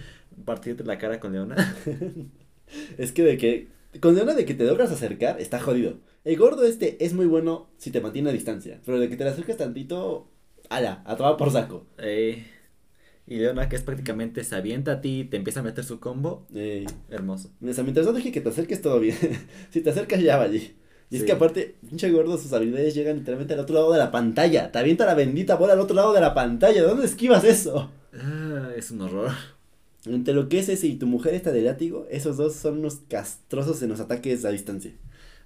partirte 0.44 0.84
la 0.84 0.98
cara 0.98 1.18
con 1.18 1.32
Leona. 1.32 1.56
Es 2.98 3.10
que 3.10 3.24
de 3.24 3.36
que. 3.36 3.68
Con 3.98 4.14
Leona 4.14 4.34
de 4.34 4.44
que 4.44 4.54
te 4.54 4.64
logras 4.64 4.92
acercar, 4.92 5.40
está 5.40 5.58
jodido. 5.58 5.94
El 6.24 6.36
gordo 6.36 6.64
este 6.64 7.04
es 7.04 7.14
muy 7.14 7.26
bueno 7.26 7.68
si 7.78 7.90
te 7.90 8.00
mantiene 8.00 8.30
a 8.30 8.32
distancia. 8.32 8.80
Pero 8.86 9.00
de 9.00 9.08
que 9.08 9.16
te 9.16 9.24
le 9.24 9.30
acercas 9.30 9.56
tantito. 9.56 10.28
Ala, 10.68 11.02
a 11.04 11.16
tomar 11.16 11.36
por 11.36 11.50
saco. 11.50 11.84
Eh, 11.98 12.44
y 13.30 13.36
Leona, 13.36 13.68
que 13.68 13.76
es 13.76 13.82
prácticamente 13.82 14.42
se 14.42 14.56
avienta 14.56 14.90
a 14.90 15.00
ti 15.00 15.20
y 15.20 15.24
te 15.24 15.36
empieza 15.36 15.60
a 15.60 15.62
meter 15.62 15.84
su 15.84 16.00
combo. 16.00 16.48
Hermoso. 17.08 17.52
o 17.64 17.72
sea, 17.72 17.84
mientras 17.84 18.04
no 18.04 18.12
deje 18.12 18.32
que 18.32 18.40
te 18.40 18.48
acerques 18.48 18.82
todo 18.82 18.98
bien. 18.98 19.16
si 19.70 19.80
te 19.80 19.90
acercas 19.90 20.20
ya 20.20 20.36
va 20.36 20.44
allí. 20.44 20.74
Y 21.10 21.16
es 21.16 21.22
que 21.22 21.30
aparte, 21.30 21.76
pinche 21.88 22.10
gordo, 22.10 22.36
sus 22.38 22.52
habilidades 22.52 22.92
llegan 22.92 23.18
literalmente 23.18 23.54
al 23.54 23.60
otro 23.60 23.76
lado 23.76 23.92
de 23.92 23.98
la 23.98 24.10
pantalla. 24.10 24.72
Te 24.72 24.78
avienta 24.80 25.06
la 25.06 25.14
bendita 25.14 25.54
bola 25.54 25.74
al 25.74 25.80
otro 25.80 25.94
lado 25.94 26.12
de 26.12 26.20
la 26.20 26.34
pantalla. 26.34 26.82
¿De 26.82 26.88
dónde 26.88 27.06
esquivas 27.06 27.44
eso? 27.44 27.92
Ah, 28.12 28.70
es 28.76 28.90
un 28.90 29.02
horror. 29.02 29.30
Entre 30.06 30.34
lo 30.34 30.48
que 30.48 30.58
es 30.58 30.68
ese 30.68 30.88
y 30.88 30.96
tu 30.96 31.06
mujer 31.06 31.34
está 31.34 31.52
de 31.52 31.62
látigo, 31.62 32.08
esos 32.10 32.36
dos 32.36 32.54
son 32.56 32.78
unos 32.78 32.96
castrosos 33.08 33.80
en 33.82 33.90
los 33.90 34.00
ataques 34.00 34.44
a 34.44 34.50
distancia. 34.50 34.92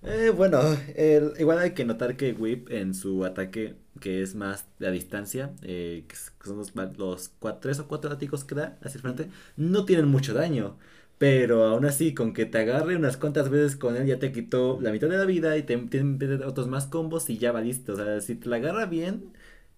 Eh, 0.07 0.31
bueno, 0.37 0.61
el- 0.97 1.33
igual 1.39 1.59
hay 1.59 1.73
que 1.73 1.85
notar 1.87 2.17
que 2.17 2.33
Whip 2.33 2.71
en 2.71 2.93
su 2.95 3.25
ataque, 3.25 3.77
que 4.01 4.21
es 4.23 4.35
más 4.35 4.69
a 4.81 4.91
distancia, 4.91 5.55
eh, 5.63 6.05
que 6.07 6.15
son 6.47 6.59
los, 6.59 6.75
los 6.99 7.33
tres 7.61 7.79
o 7.79 7.89
cuatro 7.89 8.11
látigos 8.11 8.45
que 8.45 8.55
da 8.55 8.79
hacia 8.83 8.99
el 8.99 9.03
frente, 9.03 9.31
no 9.57 9.85
tienen 9.87 10.07
mucho 10.09 10.35
daño. 10.35 10.77
Pero 11.17 11.65
aún 11.65 11.87
así, 11.87 12.13
con 12.13 12.35
que 12.35 12.45
te 12.45 12.59
agarre 12.59 12.97
unas 12.97 13.17
cuantas 13.17 13.49
veces 13.49 13.77
con 13.77 13.97
él, 13.97 14.07
ya 14.07 14.19
te 14.19 14.33
quitó 14.33 14.79
la 14.83 14.91
mitad 14.93 15.09
de 15.09 15.17
la 15.17 15.25
vida 15.25 15.57
y 15.57 15.63
te 15.63 15.77
tiene 15.79 16.45
otros 16.45 16.69
más 16.69 16.87
combos 16.87 17.31
y 17.31 17.39
ya 17.39 17.53
va 17.53 17.61
listo. 17.63 17.93
O 17.95 17.97
sea, 17.97 18.21
si 18.21 18.35
te 18.35 18.49
la 18.49 18.57
agarra 18.57 18.85
bien, 18.87 19.33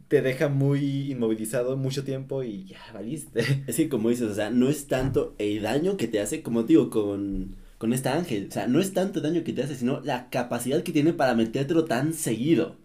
te 0.09 0.23
deja 0.23 0.49
muy 0.49 1.11
inmovilizado 1.13 1.77
mucho 1.77 2.05
tiempo 2.05 2.43
y 2.43 2.65
ya 2.67 2.79
valiste. 2.95 3.65
Es 3.67 3.77
que 3.77 3.89
como 3.89 4.09
dices, 4.11 4.31
o 4.31 4.35
sea, 4.35 4.51
no 4.51 4.69
es 4.69 4.87
tanto 4.89 5.35
el 5.39 5.63
daño 5.63 5.97
que 5.97 6.09
te 6.09 6.21
hace, 6.21 6.43
como 6.43 6.63
digo, 6.65 6.91
con, 6.91 7.57
con 7.87 7.93
esta 7.93 8.15
ángel. 8.15 8.49
O 8.51 8.53
sea, 8.53 8.67
no 8.67 8.81
es 8.81 8.93
tanto 8.93 9.21
daño 9.21 9.45
que 9.45 9.53
te 9.53 9.63
hace, 9.63 9.77
sino 9.77 10.01
la 10.01 10.29
capacidad 10.29 10.83
que 10.83 10.93
tiene 10.93 11.13
para 11.13 11.35
metértelo 11.35 11.85
tan 11.85 12.15
seguido. 12.15 12.77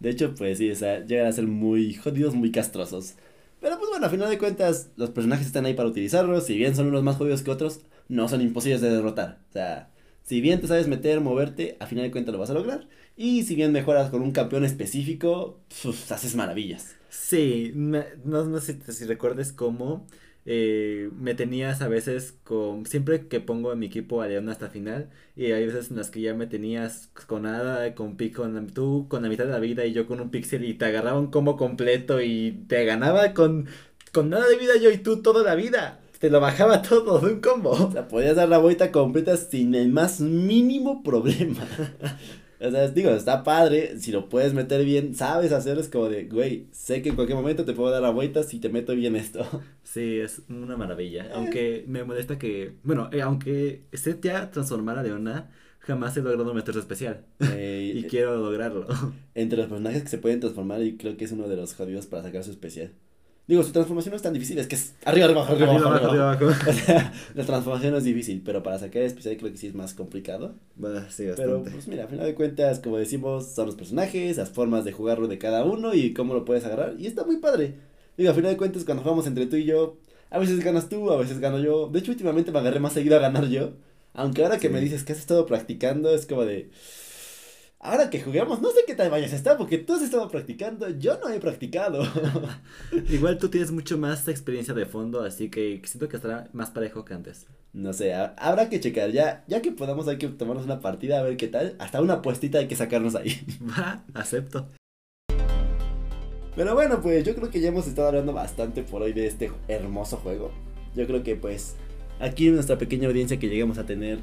De 0.00 0.10
hecho, 0.10 0.34
pues 0.34 0.58
sí, 0.58 0.70
o 0.70 0.74
sea, 0.74 1.04
llegan 1.04 1.26
a 1.26 1.32
ser 1.32 1.46
muy 1.46 1.92
jodidos, 1.94 2.34
muy 2.34 2.50
castrosos. 2.50 3.16
Pero 3.60 3.78
pues 3.78 3.90
bueno, 3.90 4.06
a 4.06 4.10
final 4.10 4.30
de 4.30 4.38
cuentas, 4.38 4.90
los 4.96 5.10
personajes 5.10 5.46
están 5.46 5.66
ahí 5.66 5.74
para 5.74 5.88
utilizarlos. 5.90 6.46
Si 6.46 6.56
bien 6.56 6.74
son 6.74 6.86
unos 6.88 7.02
más 7.02 7.16
jodidos 7.16 7.42
que 7.42 7.50
otros, 7.50 7.80
no 8.08 8.28
son 8.28 8.40
imposibles 8.40 8.80
de 8.80 8.90
derrotar. 8.90 9.40
O 9.50 9.52
sea, 9.52 9.90
si 10.22 10.40
bien 10.40 10.60
te 10.60 10.68
sabes 10.68 10.88
meter, 10.88 11.20
moverte, 11.20 11.76
a 11.80 11.86
final 11.86 12.04
de 12.04 12.10
cuentas 12.10 12.32
lo 12.32 12.38
vas 12.38 12.50
a 12.50 12.54
lograr. 12.54 12.88
Y 13.16 13.42
si 13.42 13.54
bien 13.54 13.72
mejoras 13.72 14.10
con 14.10 14.22
un 14.22 14.32
campeón 14.32 14.64
específico, 14.64 15.60
haces 16.10 16.34
maravillas. 16.34 16.96
Sí, 17.10 17.72
no, 17.74 18.02
no 18.24 18.60
sé 18.60 18.80
si 18.90 19.04
recuerdes 19.04 19.52
cómo 19.52 20.06
eh, 20.46 21.10
me 21.18 21.34
tenías 21.34 21.80
a 21.80 21.88
veces 21.88 22.36
con, 22.44 22.86
siempre 22.86 23.28
que 23.28 23.40
pongo 23.40 23.72
en 23.72 23.78
mi 23.78 23.86
equipo 23.86 24.20
a 24.22 24.26
León 24.26 24.48
hasta 24.48 24.68
final, 24.68 25.10
y 25.36 25.52
hay 25.52 25.66
veces 25.66 25.90
en 25.90 25.96
las 25.96 26.10
que 26.10 26.20
ya 26.20 26.34
me 26.34 26.46
tenías 26.46 27.10
con 27.26 27.42
nada, 27.42 27.94
con 27.94 28.16
pico, 28.16 28.42
con, 28.42 28.66
tú 28.68 29.06
con 29.08 29.22
la 29.22 29.28
mitad 29.28 29.44
de 29.44 29.52
la 29.52 29.58
vida 29.58 29.86
y 29.86 29.92
yo 29.92 30.06
con 30.06 30.20
un 30.20 30.30
pixel 30.30 30.64
y 30.64 30.74
te 30.74 30.84
agarraba 30.86 31.18
un 31.18 31.28
combo 31.30 31.56
completo 31.56 32.20
y 32.20 32.64
te 32.68 32.84
ganaba 32.84 33.34
con, 33.34 33.68
con 34.12 34.30
nada 34.30 34.46
de 34.48 34.56
vida 34.56 34.76
yo 34.80 34.90
y 34.90 34.98
tú 34.98 35.22
toda 35.22 35.42
la 35.42 35.54
vida. 35.54 36.00
Te 36.18 36.30
lo 36.30 36.40
bajaba 36.40 36.82
todo 36.88 37.18
de 37.20 37.34
un 37.34 37.40
combo. 37.40 37.70
O 37.70 37.92
sea, 37.92 38.08
podías 38.08 38.36
dar 38.36 38.48
la 38.48 38.58
vuelta 38.58 38.92
completa 38.92 39.36
sin 39.36 39.74
el 39.74 39.88
más 39.88 40.20
mínimo 40.20 41.02
problema. 41.02 41.66
O 42.66 42.70
sea, 42.70 42.88
digo, 42.88 43.10
está 43.10 43.42
padre, 43.42 43.98
si 43.98 44.10
lo 44.10 44.28
puedes 44.28 44.54
meter 44.54 44.84
bien, 44.84 45.14
sabes 45.14 45.52
hacer, 45.52 45.78
es 45.78 45.88
como 45.88 46.08
de, 46.08 46.24
güey, 46.24 46.66
sé 46.72 47.02
que 47.02 47.10
en 47.10 47.14
cualquier 47.14 47.36
momento 47.36 47.64
te 47.64 47.74
puedo 47.74 47.90
dar 47.90 48.02
la 48.02 48.10
vuelta 48.10 48.42
si 48.42 48.58
te 48.58 48.68
meto 48.68 48.94
bien 48.94 49.16
esto. 49.16 49.44
Sí, 49.84 50.18
es 50.18 50.42
una 50.48 50.76
maravilla. 50.76 51.30
Aunque 51.34 51.84
me 51.86 52.02
molesta 52.02 52.36
que, 52.36 52.72
bueno, 52.82 53.10
eh, 53.12 53.22
aunque 53.22 53.82
esté 53.92 54.18
ya 54.20 54.50
transformar 54.50 54.98
a 54.98 55.04
Leona, 55.04 55.52
jamás 55.78 56.16
he 56.16 56.22
logrado 56.22 56.52
meterse 56.52 56.80
especial. 56.80 57.24
y 57.38 57.44
eh, 57.44 58.06
quiero 58.08 58.36
lograrlo. 58.36 58.88
Entre 59.34 59.58
los 59.58 59.68
personajes 59.68 60.02
que 60.02 60.08
se 60.08 60.18
pueden 60.18 60.40
transformar, 60.40 60.82
y 60.82 60.96
creo 60.96 61.16
que 61.16 61.26
es 61.26 61.32
uno 61.32 61.46
de 61.48 61.56
los 61.56 61.74
jodidos 61.74 62.06
para 62.06 62.24
sacar 62.24 62.42
su 62.42 62.50
especial. 62.50 62.92
Digo, 63.46 63.62
su 63.62 63.72
transformación 63.72 64.12
no 64.12 64.16
es 64.16 64.22
tan 64.22 64.32
difícil, 64.32 64.58
es 64.58 64.66
que 64.66 64.74
es 64.74 64.94
arriba, 65.04 65.26
abajo, 65.26 65.52
arriba, 65.52 65.74
arriba, 65.74 65.88
abajo, 65.88 66.06
arriba, 66.06 66.32
abajo. 66.32 66.70
O 66.70 66.72
sea, 66.72 67.12
la 67.34 67.44
transformación 67.44 67.94
es 67.94 68.04
difícil, 68.04 68.40
pero 68.42 68.62
para 68.62 68.78
sacar 68.78 69.02
el 69.02 69.08
especial 69.08 69.36
creo 69.36 69.52
que 69.52 69.58
sí 69.58 69.66
es 69.66 69.74
más 69.74 69.92
complicado. 69.92 70.54
Bueno, 70.76 71.00
sí, 71.10 71.26
bastante. 71.26 71.42
Pero, 71.42 71.62
pues 71.62 71.86
mira, 71.86 72.04
a 72.04 72.06
final 72.06 72.24
de 72.24 72.34
cuentas, 72.34 72.78
como 72.78 72.96
decimos, 72.96 73.46
son 73.48 73.66
los 73.66 73.74
personajes, 73.74 74.38
las 74.38 74.48
formas 74.48 74.86
de 74.86 74.92
jugarlo 74.92 75.28
de 75.28 75.36
cada 75.36 75.62
uno 75.64 75.92
y 75.92 76.14
cómo 76.14 76.32
lo 76.32 76.46
puedes 76.46 76.64
agarrar. 76.64 76.94
Y 76.98 77.06
está 77.06 77.24
muy 77.24 77.36
padre. 77.36 77.74
Digo, 78.16 78.30
a 78.30 78.34
final 78.34 78.52
de 78.52 78.56
cuentas, 78.56 78.84
cuando 78.84 79.02
jugamos 79.02 79.26
entre 79.26 79.44
tú 79.44 79.56
y 79.56 79.64
yo, 79.64 79.98
a 80.30 80.38
veces 80.38 80.64
ganas 80.64 80.88
tú, 80.88 81.10
a 81.10 81.18
veces 81.18 81.38
gano 81.38 81.58
yo. 81.58 81.88
De 81.88 81.98
hecho, 81.98 82.12
últimamente 82.12 82.50
me 82.50 82.60
agarré 82.60 82.80
más 82.80 82.94
seguido 82.94 83.16
a 83.16 83.20
ganar 83.20 83.48
yo. 83.48 83.72
Aunque 84.14 84.42
ahora 84.42 84.58
que 84.58 84.70
me 84.70 84.80
dices 84.80 85.04
que 85.04 85.12
has 85.12 85.18
estado 85.18 85.44
practicando, 85.44 86.14
es 86.14 86.24
como 86.24 86.44
de 86.44 86.70
ahora 87.84 88.08
que 88.08 88.20
jugamos, 88.20 88.62
no 88.62 88.70
sé 88.70 88.80
qué 88.86 88.94
tal 88.94 89.10
vayas 89.10 89.32
a 89.34 89.36
estar, 89.36 89.58
porque 89.58 89.78
tú 89.78 89.92
has 89.92 90.02
estado 90.02 90.28
practicando, 90.28 90.88
yo 90.88 91.18
no 91.20 91.28
he 91.28 91.38
practicado. 91.38 92.02
Igual 93.10 93.38
tú 93.38 93.50
tienes 93.50 93.70
mucho 93.70 93.98
más 93.98 94.26
experiencia 94.26 94.72
de 94.72 94.86
fondo, 94.86 95.22
así 95.22 95.50
que 95.50 95.80
siento 95.84 96.08
que 96.08 96.16
estará 96.16 96.48
más 96.52 96.70
parejo 96.70 97.04
que 97.04 97.14
antes. 97.14 97.46
No 97.74 97.92
sé, 97.92 98.14
habrá 98.14 98.70
que 98.70 98.80
checar, 98.80 99.10
ya, 99.10 99.44
ya 99.46 99.60
que 99.60 99.70
podamos 99.70 100.08
hay 100.08 100.16
que 100.16 100.28
tomarnos 100.28 100.64
una 100.64 100.80
partida 100.80 101.20
a 101.20 101.22
ver 101.22 101.36
qué 101.36 101.46
tal, 101.46 101.76
hasta 101.78 102.00
una 102.00 102.22
puestita 102.22 102.58
hay 102.58 102.68
que 102.68 102.76
sacarnos 102.76 103.14
ahí. 103.14 103.46
Va, 103.60 104.02
acepto. 104.14 104.66
Pero 106.56 106.74
bueno, 106.74 107.02
pues 107.02 107.24
yo 107.24 107.34
creo 107.34 107.50
que 107.50 107.60
ya 107.60 107.68
hemos 107.68 107.86
estado 107.86 108.08
hablando 108.08 108.32
bastante 108.32 108.82
por 108.82 109.02
hoy 109.02 109.12
de 109.12 109.26
este 109.26 109.52
hermoso 109.68 110.16
juego. 110.16 110.52
Yo 110.94 111.06
creo 111.06 111.22
que 111.22 111.36
pues 111.36 111.74
aquí 112.20 112.46
en 112.46 112.54
nuestra 112.54 112.78
pequeña 112.78 113.08
audiencia 113.08 113.38
que 113.38 113.48
lleguemos 113.48 113.76
a 113.76 113.84
tener 113.84 114.20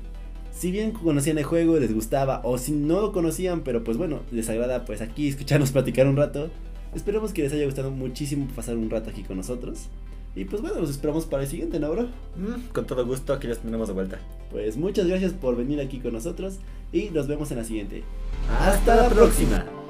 si 0.51 0.71
bien 0.71 0.91
conocían 0.91 1.37
el 1.37 1.43
juego, 1.43 1.79
les 1.79 1.93
gustaba, 1.93 2.41
o 2.43 2.57
si 2.57 2.71
no 2.71 3.01
lo 3.01 3.11
conocían, 3.11 3.61
pero 3.61 3.83
pues 3.83 3.97
bueno, 3.97 4.19
les 4.31 4.49
agrada 4.49 4.85
pues 4.85 5.01
aquí 5.01 5.27
escucharnos 5.27 5.71
platicar 5.73 6.07
un 6.07 6.17
rato. 6.17 6.49
Esperemos 6.93 7.31
que 7.31 7.43
les 7.43 7.53
haya 7.53 7.65
gustado 7.65 7.89
muchísimo 7.89 8.47
pasar 8.55 8.75
un 8.75 8.89
rato 8.89 9.09
aquí 9.09 9.23
con 9.23 9.37
nosotros. 9.37 9.87
Y 10.35 10.45
pues 10.45 10.61
bueno, 10.61 10.79
los 10.79 10.89
esperamos 10.89 11.25
para 11.25 11.43
el 11.43 11.49
siguiente, 11.49 11.79
¿no, 11.79 11.91
bro? 11.91 12.03
Mm, 12.03 12.69
con 12.73 12.85
todo 12.85 13.05
gusto, 13.05 13.33
aquí 13.33 13.47
los 13.47 13.59
tenemos 13.59 13.87
de 13.87 13.93
vuelta. 13.93 14.19
Pues 14.49 14.77
muchas 14.77 15.07
gracias 15.07 15.33
por 15.33 15.55
venir 15.57 15.79
aquí 15.81 15.99
con 15.99 16.13
nosotros 16.13 16.57
y 16.93 17.09
nos 17.09 17.27
vemos 17.27 17.51
en 17.51 17.57
la 17.57 17.63
siguiente. 17.63 18.03
Hasta, 18.59 18.95
la 18.95 19.09
próxima. 19.09 19.80